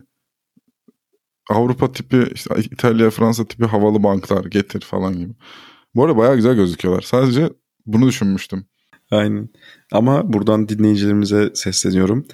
Avrupa 1.50 1.92
tipi 1.92 2.26
işte 2.34 2.54
İtalya 2.58 3.10
Fransa 3.10 3.48
tipi 3.48 3.64
havalı 3.64 4.02
banklar 4.02 4.44
getir 4.44 4.80
falan 4.80 5.18
gibi. 5.18 5.32
Bu 5.94 6.04
arada 6.04 6.16
bayağı 6.16 6.36
güzel 6.36 6.54
gözüküyorlar. 6.54 7.02
Sadece 7.02 7.50
bunu 7.86 8.08
düşünmüştüm. 8.08 8.66
Aynen. 9.10 9.48
Ama 9.92 10.32
buradan 10.32 10.68
dinleyicilerimize 10.68 11.50
sesleniyorum. 11.54 12.26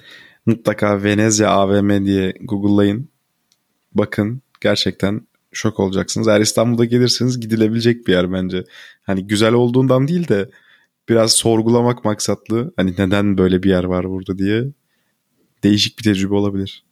Mutlaka 0.45 1.03
Venezia 1.03 1.49
AVM 1.49 2.05
diye 2.05 2.33
Google'layın. 2.41 3.09
Bakın 3.93 4.41
gerçekten 4.61 5.27
şok 5.51 5.79
olacaksınız. 5.79 6.27
Eğer 6.27 6.41
İstanbul'da 6.41 6.85
gelirseniz 6.85 7.39
gidilebilecek 7.39 8.07
bir 8.07 8.11
yer 8.11 8.31
bence. 8.31 8.63
Hani 9.07 9.27
güzel 9.27 9.53
olduğundan 9.53 10.07
değil 10.07 10.27
de 10.27 10.49
biraz 11.09 11.33
sorgulamak 11.33 12.05
maksatlı. 12.05 12.73
Hani 12.75 12.93
neden 12.97 13.37
böyle 13.37 13.63
bir 13.63 13.69
yer 13.69 13.83
var 13.83 14.09
burada 14.09 14.37
diye 14.37 14.63
değişik 15.63 15.99
bir 15.99 16.03
tecrübe 16.03 16.33
olabilir. 16.33 16.85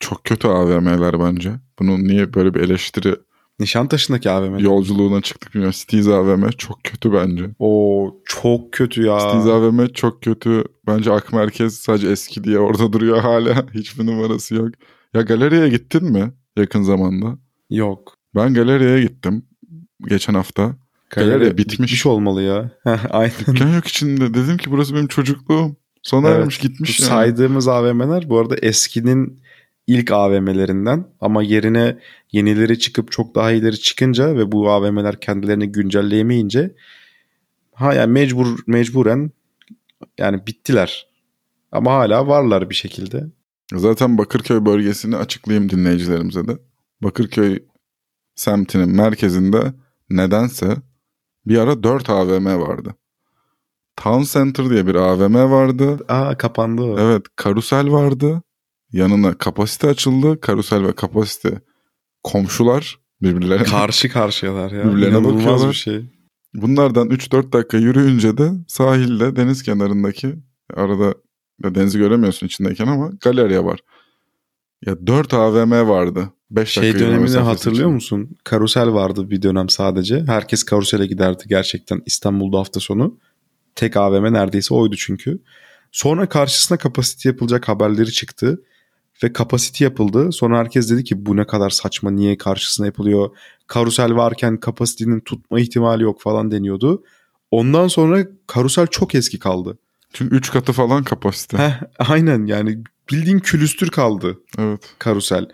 Çok 0.00 0.24
kötü 0.24 0.48
AVM'ler 0.48 1.20
bence. 1.20 1.52
Bunun 1.78 2.04
niye 2.04 2.34
böyle 2.34 2.54
bir 2.54 2.60
eleştiri 2.60 3.16
Nişantaşı'ndaki 3.62 4.30
AVM. 4.30 4.58
yolculuğuna 4.58 5.20
çıktık 5.20 5.54
bilmiyorum. 5.54 5.76
Cities 5.78 6.08
AVM 6.08 6.50
çok 6.50 6.84
kötü 6.84 7.12
bence. 7.12 7.44
O 7.58 8.14
çok 8.24 8.72
kötü 8.72 9.02
ya. 9.06 9.18
Cities 9.18 9.46
AVM 9.46 9.86
çok 9.86 10.22
kötü. 10.22 10.64
Bence 10.86 11.12
Ak 11.12 11.32
Merkez 11.32 11.74
sadece 11.74 12.08
eski 12.08 12.44
diye 12.44 12.58
orada 12.58 12.92
duruyor 12.92 13.18
hala. 13.18 13.66
Hiçbir 13.74 14.06
numarası 14.06 14.54
yok. 14.54 14.68
Ya 15.14 15.22
galeriye 15.22 15.68
gittin 15.68 16.04
mi 16.12 16.32
yakın 16.56 16.82
zamanda? 16.82 17.38
Yok. 17.70 18.14
Ben 18.34 18.54
galeriye 18.54 19.00
gittim 19.02 19.42
geçen 20.08 20.34
hafta. 20.34 20.76
Galeri 21.10 21.58
bitmiş. 21.58 22.06
olmalı 22.06 22.42
ya. 22.42 22.70
Aynen. 23.10 23.32
Dükkan 23.46 23.74
yok 23.74 23.86
içinde. 23.86 24.34
Dedim 24.34 24.56
ki 24.56 24.70
burası 24.70 24.94
benim 24.94 25.06
çocukluğum. 25.06 25.76
Sona 26.02 26.28
Evet, 26.28 26.38
ermiş 26.40 26.62
Bu 26.64 26.68
gitmiş 26.68 27.00
yani. 27.00 27.08
saydığımız 27.08 27.68
AVM'ler 27.68 28.28
bu 28.28 28.38
arada 28.38 28.56
eskinin 28.56 29.40
ilk 29.86 30.10
AVM'lerinden 30.10 31.04
ama 31.20 31.42
yerine 31.42 31.98
yenileri 32.32 32.78
çıkıp 32.78 33.12
çok 33.12 33.34
daha 33.34 33.52
iyileri 33.52 33.80
çıkınca 33.80 34.36
ve 34.36 34.52
bu 34.52 34.70
AVM'ler 34.70 35.20
kendilerini 35.20 35.72
güncelleyemeyince 35.72 36.74
ha 37.74 37.94
yani 37.94 38.12
mecbur 38.12 38.58
mecburen 38.66 39.30
yani 40.18 40.46
bittiler. 40.46 41.06
Ama 41.72 41.92
hala 41.92 42.26
varlar 42.26 42.70
bir 42.70 42.74
şekilde. 42.74 43.24
Zaten 43.74 44.18
Bakırköy 44.18 44.64
bölgesini 44.64 45.16
açıklayayım 45.16 45.70
dinleyicilerimize 45.70 46.48
de. 46.48 46.58
Bakırköy 47.02 47.58
semtinin 48.34 48.96
merkezinde 48.96 49.72
nedense 50.10 50.76
bir 51.46 51.58
ara 51.58 51.82
4 51.82 52.10
AVM 52.10 52.46
vardı. 52.46 52.94
Town 53.96 54.22
Center 54.22 54.70
diye 54.70 54.86
bir 54.86 54.94
AVM 54.94 55.34
vardı. 55.34 55.98
Aa 56.08 56.36
kapandı 56.38 56.82
o. 56.82 56.98
Evet 56.98 57.22
karusel 57.36 57.90
vardı. 57.90 58.42
Yanına 58.92 59.38
kapasite 59.38 59.88
açıldı. 59.88 60.40
Karusel 60.40 60.84
ve 60.86 60.92
kapasite 60.92 61.60
komşular 62.22 62.98
birbirlerine. 63.22 63.64
Karşı 63.64 64.08
karşıyalar 64.08 64.70
ya. 64.72 64.84
Birbirlerine 64.84 65.08
İnanılmaz 65.18 65.34
bakıyorlar. 65.34 65.68
bir 65.68 65.74
şey. 65.74 66.04
Bunlardan 66.54 67.08
3-4 67.10 67.52
dakika 67.52 67.76
yürüyünce 67.76 68.38
de 68.38 68.50
sahilde 68.68 69.36
deniz 69.36 69.62
kenarındaki 69.62 70.34
arada 70.74 71.14
da 71.62 71.74
denizi 71.74 71.98
göremiyorsun 71.98 72.46
içindeyken 72.46 72.86
ama 72.86 73.10
galeriye 73.20 73.64
var. 73.64 73.80
Ya 74.86 75.06
4 75.06 75.34
AVM 75.34 75.88
vardı. 75.88 76.28
5 76.50 76.68
Şey 76.68 76.98
dönemini 76.98 77.36
hatırlıyor 77.36 77.84
için. 77.84 77.94
musun? 77.94 78.36
Karusel 78.44 78.92
vardı 78.92 79.30
bir 79.30 79.42
dönem 79.42 79.68
sadece. 79.68 80.24
Herkes 80.26 80.62
karusele 80.62 81.06
giderdi 81.06 81.44
gerçekten 81.48 82.02
İstanbul'da 82.06 82.58
hafta 82.58 82.80
sonu. 82.80 83.18
Tek 83.74 83.96
AVM 83.96 84.32
neredeyse 84.32 84.74
oydu 84.74 84.96
çünkü. 84.96 85.42
Sonra 85.92 86.28
karşısına 86.28 86.78
kapasite 86.78 87.28
yapılacak 87.28 87.68
haberleri 87.68 88.12
çıktı. 88.12 88.62
Ve 89.22 89.32
kapasite 89.32 89.84
yapıldı. 89.84 90.32
Sonra 90.32 90.58
herkes 90.58 90.90
dedi 90.90 91.04
ki 91.04 91.26
bu 91.26 91.36
ne 91.36 91.46
kadar 91.46 91.70
saçma 91.70 92.10
niye 92.10 92.38
karşısına 92.38 92.86
yapılıyor. 92.86 93.30
Karusel 93.66 94.16
varken 94.16 94.56
kapasitenin 94.56 95.20
tutma 95.20 95.60
ihtimali 95.60 96.02
yok 96.02 96.20
falan 96.20 96.50
deniyordu. 96.50 97.04
Ondan 97.50 97.88
sonra 97.88 98.26
karusel 98.46 98.86
çok 98.86 99.14
eski 99.14 99.38
kaldı. 99.38 99.78
Çünkü 100.12 100.36
3 100.36 100.52
katı 100.52 100.72
falan 100.72 101.04
kapasite. 101.04 101.58
Heh, 101.58 101.80
aynen 101.98 102.46
yani 102.46 102.78
bildiğin 103.10 103.38
külüstür 103.38 103.90
kaldı 103.90 104.40
Evet. 104.58 104.94
karusel. 104.98 105.46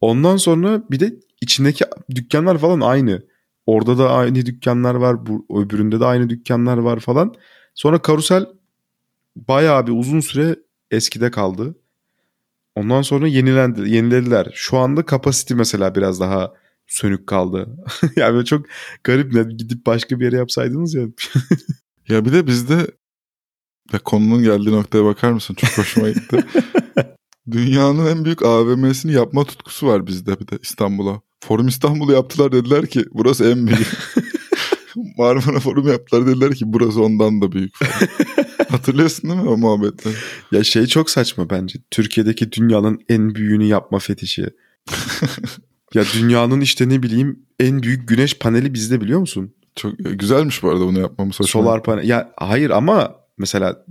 Ondan 0.00 0.36
sonra 0.36 0.82
bir 0.90 1.00
de 1.00 1.14
içindeki 1.40 1.84
dükkanlar 2.14 2.58
falan 2.58 2.80
aynı. 2.80 3.22
Orada 3.66 3.98
da 3.98 4.10
aynı 4.10 4.46
dükkanlar 4.46 4.94
var. 4.94 5.26
Bu 5.26 5.46
öbüründe 5.60 6.00
de 6.00 6.04
aynı 6.04 6.28
dükkanlar 6.28 6.76
var 6.76 7.00
falan. 7.00 7.34
Sonra 7.74 8.02
karusel 8.02 8.46
bayağı 9.36 9.86
bir 9.86 9.92
uzun 9.92 10.20
süre 10.20 10.56
eskide 10.90 11.30
kaldı. 11.30 11.74
Ondan 12.76 13.02
sonra 13.02 13.28
yenilendi, 13.28 13.90
yenilediler. 13.90 14.50
Şu 14.54 14.78
anda 14.78 15.04
capacity 15.10 15.54
mesela 15.54 15.94
biraz 15.94 16.20
daha 16.20 16.52
sönük 16.86 17.26
kaldı. 17.26 17.68
yani 18.16 18.34
böyle 18.34 18.44
çok 18.44 18.66
garip 19.04 19.32
ne 19.32 19.42
gidip 19.42 19.86
başka 19.86 20.20
bir 20.20 20.24
yere 20.24 20.36
yapsaydınız 20.36 20.94
ya. 20.94 21.06
Ya 22.08 22.24
bir 22.24 22.32
de 22.32 22.46
bizde 22.46 22.86
ya 23.92 23.98
konunun 23.98 24.42
geldiği 24.42 24.72
noktaya 24.72 25.04
bakar 25.04 25.32
mısın? 25.32 25.54
Çok 25.54 25.78
hoşuma 25.78 26.10
gitti. 26.10 26.44
Dünyanın 27.50 28.06
en 28.06 28.24
büyük 28.24 28.42
AVM'sini 28.42 29.12
yapma 29.12 29.44
tutkusu 29.44 29.86
var 29.86 30.06
bizde 30.06 30.40
bir 30.40 30.48
de 30.48 30.58
İstanbul'a. 30.62 31.20
Forum 31.44 31.68
İstanbul'u 31.68 32.12
yaptılar 32.12 32.52
dediler 32.52 32.86
ki 32.86 33.04
burası 33.12 33.44
en 33.44 33.66
büyük. 33.66 33.88
Marmara 35.18 35.60
Forum 35.60 35.88
yaptılar 35.88 36.26
dediler 36.26 36.54
ki 36.54 36.64
burası 36.66 37.02
ondan 37.02 37.40
da 37.40 37.52
büyük. 37.52 37.74
Falan. 37.74 37.90
Hatırlıyorsun 38.68 39.30
değil 39.30 39.42
mi 39.42 39.48
o 39.48 39.56
muhabbetleri? 39.56 40.14
Ya 40.52 40.64
şey 40.64 40.86
çok 40.86 41.10
saçma 41.10 41.50
bence. 41.50 41.78
Türkiye'deki 41.90 42.52
dünyanın 42.52 43.00
en 43.08 43.34
büyüğünü 43.34 43.64
yapma 43.64 43.98
fetişi. 43.98 44.46
ya 45.94 46.04
dünyanın 46.14 46.60
işte 46.60 46.88
ne 46.88 47.02
bileyim 47.02 47.38
en 47.60 47.82
büyük 47.82 48.08
güneş 48.08 48.38
paneli 48.38 48.74
bizde 48.74 49.00
biliyor 49.00 49.20
musun? 49.20 49.54
Çok 49.76 49.92
güzelmiş 49.98 50.62
bu 50.62 50.70
arada 50.70 50.86
bunu 50.86 51.00
yapmamız. 51.00 51.40
hoşuma 51.40 51.64
Solar 51.64 51.82
panel. 51.82 52.08
Ya 52.08 52.32
hayır 52.36 52.70
ama 52.70 53.14
mesela 53.38 53.84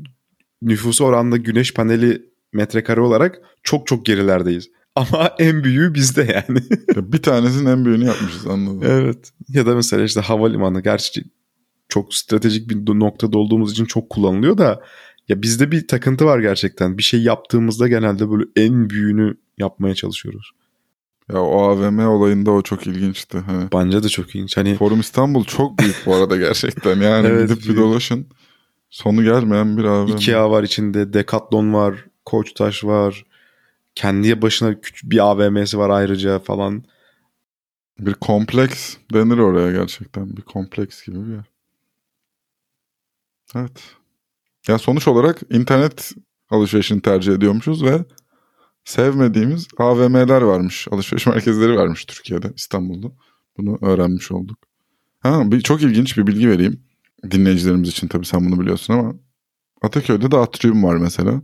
nüfusu 0.62 1.06
oranında 1.06 1.38
güneş 1.38 1.74
paneli 1.74 2.22
metrekare 2.54 3.02
olarak 3.02 3.42
çok 3.64 3.88
çok 3.88 4.06
gerilerdeyiz. 4.06 4.70
Ama 4.96 5.32
en 5.40 5.64
büyüğü 5.64 5.94
bizde 5.94 6.22
yani. 6.22 6.60
Ya 6.96 7.12
bir 7.12 7.22
tanesinin 7.22 7.66
en 7.66 7.86
büyüğünü 7.86 8.06
yapmışız 8.06 8.48
anladım. 8.48 8.82
evet. 8.84 9.32
Ya 9.50 9.66
da 9.66 9.76
mesela 9.76 10.04
işte 10.04 10.22
havalimanı 10.22 10.82
gerçi 10.82 11.24
çok 11.90 12.16
stratejik 12.16 12.70
bir 12.70 13.00
noktada 13.00 13.38
olduğumuz 13.38 13.72
için 13.72 13.86
çok 13.86 14.10
kullanılıyor 14.10 14.58
da 14.58 14.82
ya 15.30 15.42
bizde 15.42 15.72
bir 15.72 15.88
takıntı 15.88 16.26
var 16.26 16.40
gerçekten. 16.40 16.98
Bir 16.98 17.04
şey 17.04 17.22
yaptığımızda 17.22 17.88
genelde 17.88 18.32
böyle 18.32 18.44
en 18.56 18.90
büyüğünü 18.90 19.38
yapmaya 19.58 19.96
çalışıyoruz. 19.96 20.52
Ya 21.34 21.42
o 21.42 21.62
AVM 21.62 22.00
olayında 22.08 22.52
o 22.52 22.62
çok 22.62 22.88
ilginçti. 22.88 23.38
Hani 23.38 23.68
Bence 23.74 24.04
de 24.04 24.10
çok 24.10 24.36
ilginç. 24.36 24.58
Hani 24.58 24.76
Forum 24.76 25.00
İstanbul 25.00 25.44
çok 25.44 25.80
büyük 25.80 25.96
bu 26.06 26.16
arada 26.16 26.38
gerçekten. 26.38 26.96
Yani 27.02 27.28
Evet, 27.28 27.50
gidip 27.50 27.70
bir 27.70 27.78
dolaşın. 27.78 28.28
Sonu 28.90 29.24
gelmeyen 29.24 29.78
bir 29.78 29.84
AVM. 29.84 30.12
Ikea 30.12 30.52
var 30.52 30.64
içinde, 30.64 31.14
Decathlon 31.14 31.74
var, 31.74 32.06
Koçtaş 32.26 32.84
var. 32.84 33.26
Kendi 33.96 34.42
başına 34.42 34.82
küçük 34.82 35.12
bir 35.12 35.20
AVM'si 35.20 35.78
var 35.78 35.90
ayrıca 35.90 36.40
falan. 36.40 36.84
Bir 38.00 38.14
kompleks 38.14 38.98
denir 39.14 39.38
oraya 39.38 39.72
gerçekten. 39.72 40.38
Bir 40.38 40.42
kompleks 40.42 41.06
gibi 41.06 41.28
bir 41.28 41.32
yer. 41.34 41.46
Evet. 43.56 43.84
Ya 44.68 44.78
sonuç 44.78 45.08
olarak 45.08 45.42
internet 45.50 46.12
alışverişini 46.50 47.02
tercih 47.02 47.34
ediyormuşuz 47.34 47.84
ve 47.84 48.06
sevmediğimiz 48.84 49.68
AVM'ler 49.78 50.42
varmış. 50.42 50.88
Alışveriş 50.92 51.28
merkezleri 51.28 51.76
varmış 51.76 52.06
Türkiye'de, 52.06 52.54
İstanbul'da. 52.56 53.08
Bunu 53.58 53.78
öğrenmiş 53.82 54.32
olduk. 54.32 54.60
Ha, 55.20 55.52
bir, 55.52 55.62
çok 55.62 55.82
ilginç 55.82 56.18
bir 56.18 56.28
bilgi 56.28 56.50
vereyim. 56.50 56.84
Dinleyicilerimiz 57.32 57.90
için 57.90 58.08
tabii 58.08 58.26
sen 58.26 58.46
bunu 58.46 58.62
biliyorsun 58.62 58.94
ama 58.94 59.14
Ataköy'de 59.82 60.32
de 60.32 60.38
Atrium 60.38 60.84
var 60.84 60.96
mesela. 60.96 61.42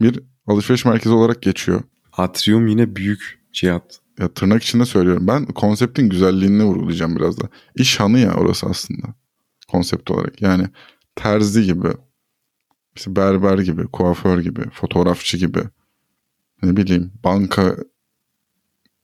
Bir 0.00 0.20
alışveriş 0.46 0.84
merkezi 0.84 1.14
olarak 1.14 1.42
geçiyor. 1.42 1.82
Atrium 2.12 2.66
yine 2.66 2.96
büyük 2.96 3.42
cihat. 3.52 3.98
Ya 4.18 4.28
tırnak 4.34 4.62
içinde 4.62 4.84
söylüyorum. 4.84 5.26
Ben 5.26 5.46
konseptin 5.46 6.08
güzelliğini 6.08 6.64
vurgulayacağım 6.64 7.16
biraz 7.16 7.40
da. 7.40 7.48
İş 7.74 8.00
hanı 8.00 8.18
ya 8.18 8.34
orası 8.34 8.66
aslında. 8.66 9.14
Konsept 9.68 10.10
olarak. 10.10 10.42
Yani 10.42 10.66
terzi 11.16 11.64
gibi, 11.64 11.88
işte 12.96 13.16
berber 13.16 13.58
gibi, 13.58 13.86
kuaför 13.86 14.40
gibi, 14.40 14.70
fotoğrafçı 14.70 15.36
gibi, 15.36 15.60
ne 16.62 16.76
bileyim 16.76 17.12
banka 17.24 17.76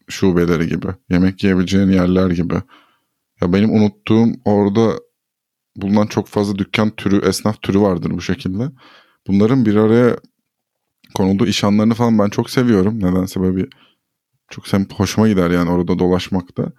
şubeleri 0.08 0.68
gibi, 0.68 0.86
yemek 1.10 1.44
yiyebileceğin 1.44 1.88
yerler 1.88 2.30
gibi. 2.30 2.54
Ya 3.40 3.52
benim 3.52 3.70
unuttuğum 3.70 4.32
orada 4.44 4.98
bulunan 5.76 6.06
çok 6.06 6.28
fazla 6.28 6.58
dükkan 6.58 6.90
türü, 6.90 7.28
esnaf 7.28 7.62
türü 7.62 7.80
vardır 7.80 8.10
bu 8.10 8.20
şekilde. 8.20 8.70
Bunların 9.26 9.66
bir 9.66 9.74
araya 9.74 10.16
konulduğu 11.14 11.46
iş 11.46 11.64
anlarını 11.64 11.94
falan 11.94 12.18
ben 12.18 12.28
çok 12.28 12.50
seviyorum. 12.50 12.98
Nedense 12.98 13.40
böyle 13.40 13.56
bir 13.56 13.68
çok 14.50 14.68
sem 14.68 14.86
hoşuma 14.96 15.28
gider 15.28 15.50
yani 15.50 15.70
orada 15.70 15.98
dolaşmakta. 15.98 16.72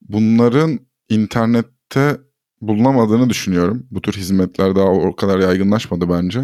Bunların 0.00 0.78
internette 1.08 2.20
bulunamadığını 2.60 3.30
düşünüyorum. 3.30 3.86
Bu 3.90 4.02
tür 4.02 4.12
hizmetler 4.12 4.76
daha 4.76 4.86
o 4.86 5.16
kadar 5.16 5.38
yaygınlaşmadı 5.38 6.08
bence. 6.10 6.40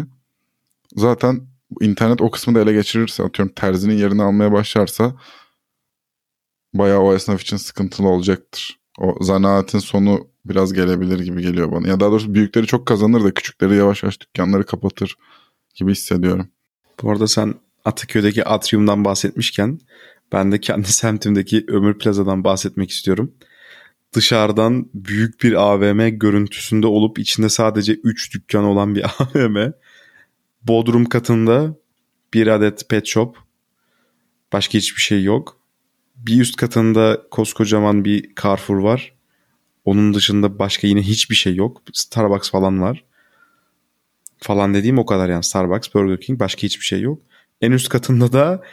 Zaten 0.95 1.41
internet 1.81 2.21
o 2.21 2.31
kısmı 2.31 2.55
da 2.55 2.61
ele 2.61 2.73
geçirirse 2.73 3.23
atıyorum 3.23 3.53
terzinin 3.55 3.95
yerini 3.95 4.23
almaya 4.23 4.51
başlarsa 4.51 5.15
bayağı 6.73 6.99
o 6.99 7.13
esnaf 7.13 7.41
için 7.41 7.57
sıkıntılı 7.57 8.07
olacaktır. 8.07 8.79
O 8.99 9.23
zanaatin 9.23 9.79
sonu 9.79 10.27
biraz 10.45 10.73
gelebilir 10.73 11.19
gibi 11.19 11.41
geliyor 11.41 11.71
bana. 11.71 11.87
Ya 11.87 11.99
daha 11.99 12.11
doğrusu 12.11 12.33
büyükleri 12.33 12.67
çok 12.67 12.85
kazanır 12.85 13.23
da 13.23 13.33
küçükleri 13.33 13.75
yavaş 13.75 14.03
yavaş 14.03 14.21
dükkanları 14.21 14.65
kapatır 14.65 15.15
gibi 15.79 15.91
hissediyorum. 15.91 16.47
Bu 17.01 17.11
arada 17.11 17.27
sen 17.27 17.53
Ataköy'deki 17.85 18.45
Atrium'dan 18.45 19.05
bahsetmişken 19.05 19.79
ben 20.31 20.51
de 20.51 20.59
kendi 20.59 20.87
semtimdeki 20.93 21.65
Ömür 21.67 21.97
Plaza'dan 21.97 22.43
bahsetmek 22.43 22.89
istiyorum. 22.89 23.33
Dışarıdan 24.13 24.89
büyük 24.93 25.43
bir 25.43 25.53
AVM 25.53 26.19
görüntüsünde 26.19 26.87
olup 26.87 27.19
içinde 27.19 27.49
sadece 27.49 27.93
3 27.93 28.33
dükkan 28.33 28.63
olan 28.63 28.95
bir 28.95 29.03
AVM. 29.19 29.71
Bodrum 30.63 31.05
katında 31.05 31.75
bir 32.33 32.47
adet 32.47 32.89
pet 32.89 33.07
shop. 33.07 33.37
Başka 34.53 34.77
hiçbir 34.77 35.01
şey 35.01 35.23
yok. 35.23 35.59
Bir 36.15 36.41
üst 36.41 36.55
katında 36.55 37.21
koskocaman 37.31 38.05
bir 38.05 38.35
Carrefour 38.41 38.77
var. 38.77 39.13
Onun 39.85 40.13
dışında 40.13 40.59
başka 40.59 40.87
yine 40.87 41.01
hiçbir 41.01 41.35
şey 41.35 41.55
yok. 41.55 41.81
Starbucks 41.93 42.51
falan 42.51 42.81
var. 42.81 43.03
Falan 44.39 44.73
dediğim 44.73 44.99
o 44.99 45.05
kadar 45.05 45.29
yani 45.29 45.43
Starbucks, 45.43 45.93
Burger 45.93 46.21
King 46.21 46.39
başka 46.39 46.61
hiçbir 46.61 46.85
şey 46.85 47.01
yok. 47.01 47.21
En 47.61 47.71
üst 47.71 47.89
katında 47.89 48.33
da 48.33 48.63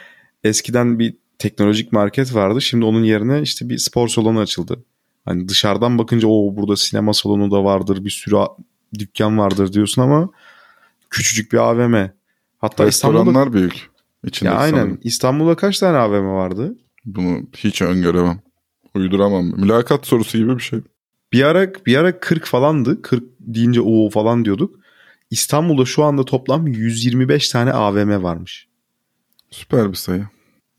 eskiden 0.43 0.99
bir 0.99 1.15
teknolojik 1.39 1.91
market 1.91 2.35
vardı. 2.35 2.61
Şimdi 2.61 2.85
onun 2.85 3.03
yerine 3.03 3.41
işte 3.41 3.69
bir 3.69 3.77
spor 3.77 4.07
salonu 4.07 4.39
açıldı. 4.39 4.83
Hani 5.25 5.47
dışarıdan 5.47 5.97
bakınca 5.97 6.27
o 6.27 6.55
burada 6.55 6.75
sinema 6.75 7.13
salonu 7.13 7.51
da 7.51 7.63
vardır, 7.63 8.05
bir 8.05 8.09
sürü 8.09 8.35
dükkan 8.99 9.37
vardır 9.37 9.73
diyorsun 9.73 10.01
ama 10.01 10.29
küçücük 11.09 11.51
bir 11.51 11.57
AVM. 11.57 12.09
Hatta 12.57 12.87
İstanbul'da 12.87 13.19
Restoranlar 13.19 13.53
büyük. 13.53 13.89
İçinde 14.25 14.49
ya 14.49 14.55
aynen 14.55 14.77
sanırım. 14.77 14.99
İstanbul'da 15.03 15.55
kaç 15.55 15.79
tane 15.79 15.97
AVM 15.97 16.27
vardı? 16.27 16.75
Bunu 17.05 17.41
hiç 17.57 17.81
öngöremem. 17.81 18.41
Uyduramam. 18.95 19.45
Mülakat 19.45 20.07
sorusu 20.07 20.37
gibi 20.37 20.57
bir 20.57 20.63
şey. 20.63 20.79
Bir 21.33 21.43
ara 21.43 21.73
bir 21.85 21.97
ara 21.97 22.19
40 22.19 22.45
falandı. 22.45 23.01
40 23.01 23.23
deyince 23.39 23.81
o 23.81 24.09
falan 24.09 24.45
diyorduk. 24.45 24.79
İstanbul'da 25.29 25.85
şu 25.85 26.03
anda 26.03 26.25
toplam 26.25 26.67
125 26.67 27.49
tane 27.49 27.71
AVM 27.73 28.23
varmış. 28.23 28.67
Süper 29.49 29.89
bir 29.89 29.95
sayı. 29.97 30.27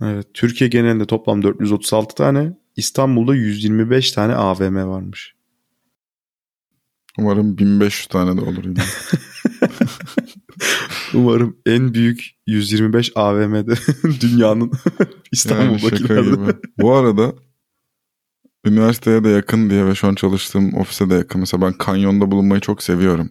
Evet, 0.03 0.27
Türkiye 0.35 0.71
genelinde 0.71 1.07
toplam 1.07 1.43
436 1.43 2.15
tane, 2.15 2.53
İstanbul'da 2.77 3.35
125 3.35 4.13
tane 4.13 4.35
AVM 4.35 4.77
varmış. 4.89 5.35
Umarım 7.19 7.59
1500 7.59 8.07
tane 8.07 8.37
de 8.37 8.41
olur 8.41 8.65
yine. 8.65 8.79
Umarım 11.15 11.57
en 11.67 11.95
büyük 11.95 12.31
125 12.47 13.13
AVM'de 13.15 13.75
dünyanın 14.21 14.73
yani 15.01 15.11
İstanbul'dakilerde. 15.33 16.31
gibi. 16.31 16.57
Bu 16.79 16.95
arada 16.95 17.35
üniversiteye 18.65 19.25
de 19.25 19.29
yakın 19.29 19.71
diye 19.71 19.87
ve 19.87 19.95
şu 19.95 20.09
an 20.09 20.15
çalıştığım 20.15 20.75
ofise 20.75 21.11
de 21.11 21.15
yakın. 21.15 21.41
Mesela 21.41 21.67
ben 21.67 21.73
kanyonda 21.73 22.31
bulunmayı 22.31 22.61
çok 22.61 22.83
seviyorum. 22.83 23.31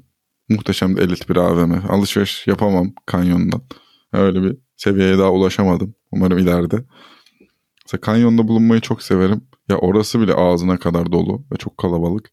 Muhteşem 0.50 0.98
elit 0.98 1.30
bir 1.30 1.36
AVM. 1.36 1.74
Alışveriş 1.90 2.48
yapamam 2.48 2.94
kanyondan. 3.06 3.62
Öyle 4.14 4.44
bir 4.44 4.58
seviyeye 4.76 5.18
daha 5.18 5.32
ulaşamadım. 5.32 5.96
Umarım 6.12 6.38
ileride. 6.38 6.84
Mesela 7.86 8.02
kanyonda 8.02 8.48
bulunmayı 8.48 8.82
çok 8.82 9.04
severim. 9.04 9.42
Ya 9.70 9.78
orası 9.78 10.22
bile 10.22 10.34
ağzına 10.34 10.78
kadar 10.78 11.12
dolu 11.12 11.46
ve 11.52 11.58
çok 11.58 11.78
kalabalık. 11.78 12.32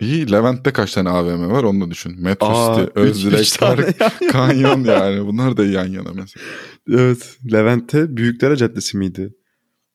İyi 0.00 0.32
Levent'te 0.32 0.72
kaç 0.72 0.94
tane 0.94 1.08
AVM 1.08 1.50
var 1.50 1.62
onu 1.62 1.80
da 1.80 1.90
düşün. 1.90 2.22
Metro 2.22 2.46
Aa, 2.46 2.80
City, 2.80 3.00
Özdilek 3.00 3.52
tane 3.52 3.82
Park, 3.82 4.00
yan 4.00 4.10
yana. 4.20 4.32
Kanyon 4.32 4.84
yani. 4.84 5.26
Bunlar 5.26 5.56
da 5.56 5.64
yan 5.64 5.86
yana 5.86 6.12
mesela. 6.14 6.46
Evet, 6.88 7.36
Levent'te 7.52 8.16
Büyükdere 8.16 8.56
Caddesi 8.56 8.98
miydi? 8.98 9.34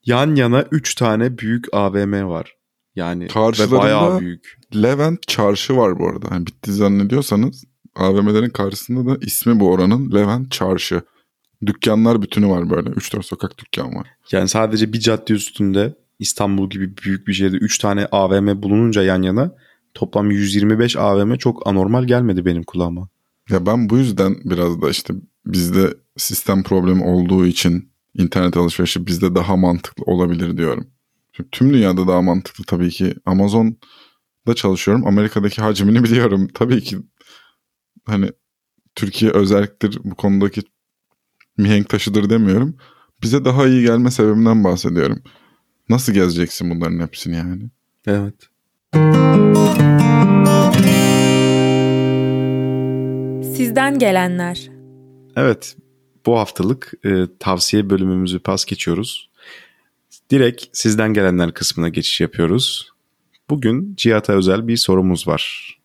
Yan 0.06 0.36
yana 0.36 0.65
3 0.71 0.95
tane 0.95 1.38
büyük 1.38 1.65
AVM 1.74 2.28
var. 2.28 2.55
Yani 2.96 3.24
ve 3.24 3.28
Karşılarında- 3.28 3.78
bayağı 3.78 4.20
büyük. 4.20 4.60
Levent 4.76 5.28
Çarşı 5.28 5.78
var 5.78 6.00
bu 6.00 6.10
arada. 6.10 6.32
Hani 6.32 6.48
bitti 6.48 6.74
zannediyorsanız 6.74 7.64
AVM'lerin 7.96 8.50
karşısında 8.50 9.10
da 9.14 9.18
ismi 9.26 9.60
bu 9.60 9.72
oranın 9.72 10.12
Levent 10.12 10.52
Çarşı. 10.52 11.02
Dükkanlar 11.66 12.22
bütünü 12.22 12.48
var 12.48 12.70
böyle. 12.70 12.90
3-4 12.90 13.26
sokak 13.26 13.58
dükkan 13.58 13.96
var. 13.96 14.08
Yani 14.32 14.48
sadece 14.48 14.94
bir 14.94 15.00
cadde 15.00 15.34
üstünde 15.34 15.96
İstanbul 16.20 16.70
gibi 16.70 16.98
büyük 16.98 17.28
bir 17.28 17.34
şehirde 17.34 17.58
3 17.58 17.78
tane 17.78 18.06
AVM 18.12 18.64
bulununca 18.64 19.04
yan 19.04 19.22
yana 19.22 19.52
toplam 19.94 20.32
125 20.32 20.96
AVM 20.98 21.36
çok 21.38 21.68
anormal 21.68 22.04
gelmedi 22.04 22.46
benim 22.46 22.64
kulağıma. 22.64 23.08
Ya 23.50 23.66
ben 23.66 23.90
bu 23.90 23.98
yüzden 23.98 24.36
biraz 24.46 24.82
da 24.82 24.90
işte 24.90 25.14
bizde 25.46 25.94
sistem 26.18 26.64
problemi 26.64 27.04
olduğu 27.04 27.46
için 27.46 27.90
internet 28.14 28.58
alışverişi 28.58 29.08
bizde 29.08 29.36
daha 29.36 29.56
mantıklı 29.56 30.04
olabilir 30.04 30.58
diyorum. 30.58 30.88
Tüm 31.52 31.74
dünyada 31.74 32.08
daha 32.08 32.21
mantıklı 32.21 32.63
tabii 32.63 32.89
ki. 32.89 33.15
Amazon'da 33.26 34.56
çalışıyorum. 34.56 35.08
Amerika'daki 35.08 35.62
hacmini 35.62 36.04
biliyorum. 36.04 36.48
Tabii 36.54 36.82
ki 36.82 36.98
hani 38.06 38.30
Türkiye 38.95 39.32
özelliktir 39.32 40.00
bu 40.04 40.15
konudaki 40.15 40.62
mihenk 41.58 41.89
taşıdır 41.89 42.30
demiyorum. 42.30 42.78
Bize 43.24 43.45
daha 43.45 43.67
iyi 43.67 43.86
gelme 43.86 44.12
sebebinden 44.12 44.63
bahsediyorum. 44.63 45.24
Nasıl 45.89 46.13
gezeceksin 46.13 46.69
bunların 46.69 47.00
hepsini 47.00 47.36
yani? 47.36 47.69
Evet. 48.08 48.36
Sizden 53.56 54.00
gelenler. 54.00 54.69
Evet. 55.36 55.76
Bu 56.26 56.39
haftalık 56.39 56.93
e, 57.06 57.26
tavsiye 57.39 57.89
bölümümüzü 57.89 58.39
pas 58.39 58.65
geçiyoruz. 58.65 59.30
Direkt 60.30 60.65
sizden 60.73 61.13
gelenler 61.13 61.54
kısmına 61.54 61.89
geçiş 61.89 62.21
yapıyoruz. 62.21 62.89
Bugün 63.49 63.93
Cihat'a 63.97 64.34
özel 64.34 64.67
bir 64.67 64.78
sorumuz 64.78 65.28
var. 65.28 65.75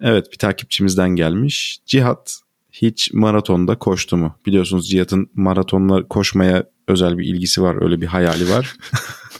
Evet 0.00 0.32
bir 0.32 0.38
takipçimizden 0.38 1.10
gelmiş. 1.10 1.78
Cihat 1.86 2.40
hiç 2.72 3.12
maratonda 3.12 3.78
koştu 3.78 4.16
mu? 4.16 4.38
Biliyorsunuz 4.46 4.90
Cihat'ın 4.90 5.30
maratonla 5.34 6.08
koşmaya 6.08 6.64
özel 6.88 7.18
bir 7.18 7.26
ilgisi 7.26 7.62
var. 7.62 7.82
Öyle 7.82 8.00
bir 8.00 8.06
hayali 8.06 8.50
var. 8.50 8.76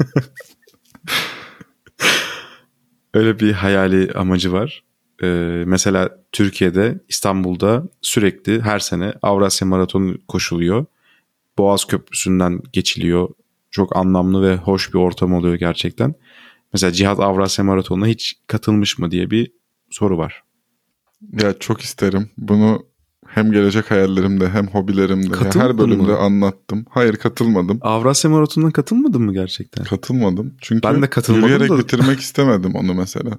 öyle 3.15 3.41
bir 3.41 3.53
hayali 3.53 4.13
amacı 4.13 4.53
var. 4.53 4.85
Ee, 5.23 5.63
mesela 5.67 6.19
Türkiye'de 6.33 7.01
İstanbul'da 7.09 7.89
sürekli 8.01 8.61
her 8.61 8.79
sene 8.79 9.15
Avrasya 9.23 9.69
Maratonu 9.69 10.15
koşuluyor. 10.29 10.87
Boğaz 11.59 11.85
Köprüsü'nden 11.85 12.63
geçiliyor. 12.73 13.29
Çok 13.71 13.97
anlamlı 13.97 14.43
ve 14.43 14.57
hoş 14.57 14.95
bir 14.95 14.99
ortam 14.99 15.35
oluyor 15.35 15.55
gerçekten. 15.55 16.15
Mesela 16.73 16.93
Cihat 16.93 17.21
Avrasya 17.21 17.65
Maratonu'na 17.65 18.07
hiç 18.07 18.37
katılmış 18.47 18.99
mı 18.99 19.11
diye 19.11 19.31
bir 19.31 19.53
soru 19.91 20.19
var. 20.19 20.43
Ya 21.41 21.59
çok 21.59 21.81
isterim. 21.81 22.31
Bunu 22.39 22.87
hem 23.27 23.53
gelecek 23.53 23.91
hayallerimde 23.91 24.49
hem 24.49 24.67
hobilerimde 24.67 25.27
ya 25.27 25.33
Katıldın 25.33 25.61
her 25.65 25.79
bölümde 25.79 26.03
mı? 26.13 26.19
anlattım. 26.19 26.85
Hayır 26.91 27.17
katılmadım. 27.17 27.79
Avrasya 27.83 28.31
Maratonu'na 28.31 28.71
katılmadın 28.73 29.23
mı 29.23 29.33
gerçekten? 29.33 29.85
Katılmadım. 29.85 30.55
Çünkü 30.61 30.83
Ben 30.89 31.03
de 31.03 31.11
katılmadım 31.11 31.49
yürüyerek 31.49 31.71
da- 31.71 31.79
bitirmek 31.79 32.21
istemedim 32.21 32.75
onu 32.75 32.95
mesela. 32.95 33.39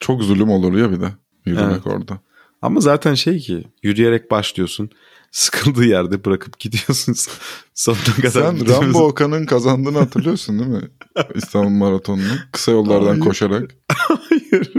Çok 0.00 0.22
zulüm 0.22 0.48
olur 0.50 0.74
ya 0.78 0.90
bir 0.92 1.00
de 1.00 1.08
yürümek 1.46 1.70
Evet. 1.72 1.86
orada. 1.86 2.20
Ama 2.62 2.80
zaten 2.80 3.14
şey 3.14 3.38
ki 3.38 3.64
yürüyerek 3.82 4.30
başlıyorsun. 4.30 4.90
Sıkıldığı 5.36 5.84
yerde 5.84 6.24
bırakıp 6.24 6.58
gidiyorsun. 6.58 7.14
Sonuna 7.74 8.14
kadar 8.22 8.30
Sen. 8.30 8.68
Rambo 8.68 8.98
Okan'ın 8.98 9.46
kazandığını 9.46 9.98
hatırlıyorsun 9.98 10.58
değil 10.58 10.70
mi? 10.70 10.82
İstanbul 11.34 11.70
Maratonu'nu. 11.70 12.34
Kısa 12.52 12.72
yollardan 12.72 13.06
Hayır. 13.06 13.20
koşarak. 13.20 13.70
Hayır. 13.88 14.72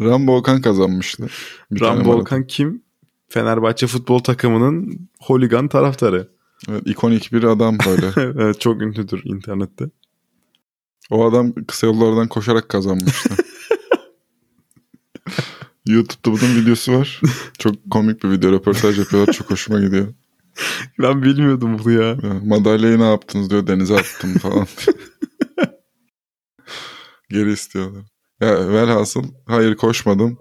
Rambo 0.00 0.36
Okan 0.36 0.60
kazanmıştı. 0.60 1.26
Bir 1.70 1.80
Rambo. 1.80 2.12
Okan 2.12 2.46
kim? 2.46 2.82
Fenerbahçe 3.28 3.86
futbol 3.86 4.18
takımının 4.18 5.08
holigan 5.20 5.68
taraftarı. 5.68 6.28
Evet, 6.68 6.82
ikonik 6.86 7.32
bir 7.32 7.42
adam 7.42 7.76
böyle. 7.86 8.12
evet, 8.16 8.60
çok 8.60 8.82
ünlüdür 8.82 9.22
internette. 9.24 9.90
O 11.10 11.24
adam 11.30 11.52
kısa 11.66 11.86
yollardan 11.86 12.28
koşarak 12.28 12.68
kazanmıştı. 12.68 13.34
YouTube'da 15.92 16.32
bunun 16.32 16.56
videosu 16.56 16.92
var. 16.92 17.20
Çok 17.58 17.74
komik 17.90 18.24
bir 18.24 18.30
video. 18.30 18.52
Röportaj 18.52 18.98
yapıyorlar. 18.98 19.32
Çok 19.32 19.50
hoşuma 19.50 19.80
gidiyor. 19.80 20.14
Ben 20.98 21.22
bilmiyordum 21.22 21.78
bunu 21.78 21.92
ya. 21.92 22.08
Ya, 22.08 22.40
madalyayı 22.44 22.98
ne 22.98 23.10
yaptınız 23.10 23.50
diyor. 23.50 23.66
Denize 23.66 23.94
attım 23.94 24.38
falan. 24.38 24.66
Geri 27.30 27.52
istiyorlar. 27.52 28.04
Ya 28.40 28.68
velhasıl 28.72 29.24
hayır 29.46 29.76
koşmadım. 29.76 30.38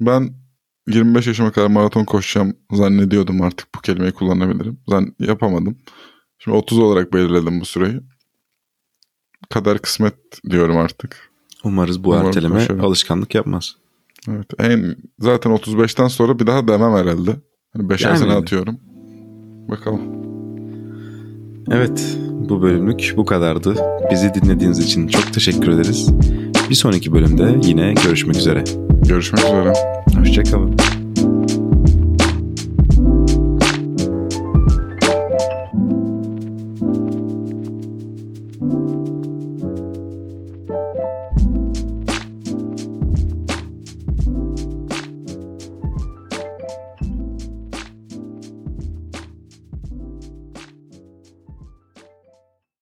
Ben 0.00 0.34
25 0.88 1.26
yaşıma 1.26 1.52
kadar 1.52 1.66
maraton 1.66 2.04
koşacağım 2.04 2.56
zannediyordum 2.72 3.42
artık 3.42 3.74
bu 3.74 3.80
kelimeyi 3.80 4.12
kullanabilirim. 4.12 4.78
Zan 4.88 5.14
yapamadım. 5.18 5.78
Şimdi 6.38 6.56
30 6.56 6.78
olarak 6.78 7.12
belirledim 7.12 7.60
bu 7.60 7.64
süreyi. 7.64 8.00
Kader 9.50 9.78
kısmet 9.78 10.14
diyorum 10.50 10.76
artık. 10.76 11.30
Umarız 11.64 12.04
bu 12.04 12.08
Umarım 12.08 12.26
erteleme 12.26 12.54
başarılı. 12.54 12.82
alışkanlık 12.82 13.34
yapmaz. 13.34 13.76
Evet. 14.28 14.46
En 14.58 14.96
zaten 15.18 15.52
35'ten 15.52 16.08
sonra 16.08 16.38
bir 16.38 16.46
daha 16.46 16.68
demem 16.68 16.92
herhalde. 16.92 17.30
Hani 17.72 17.88
5'er 17.88 18.08
Yani. 18.08 18.18
sene 18.18 18.32
atıyorum. 18.32 18.78
Bakalım. 19.70 20.00
Evet 21.70 22.16
bu 22.48 22.62
bölümlük 22.62 23.14
bu 23.16 23.24
kadardı. 23.24 23.74
Bizi 24.10 24.34
dinlediğiniz 24.34 24.78
için 24.78 25.06
çok 25.08 25.32
teşekkür 25.32 25.68
ederiz. 25.68 26.10
Bir 26.70 26.74
sonraki 26.74 27.12
bölümde 27.12 27.56
yine 27.68 27.94
görüşmek 28.04 28.36
üzere. 28.36 28.64
Görüşmek 29.08 29.44
üzere. 29.44 29.72
Hoşçakalın. 30.18 30.76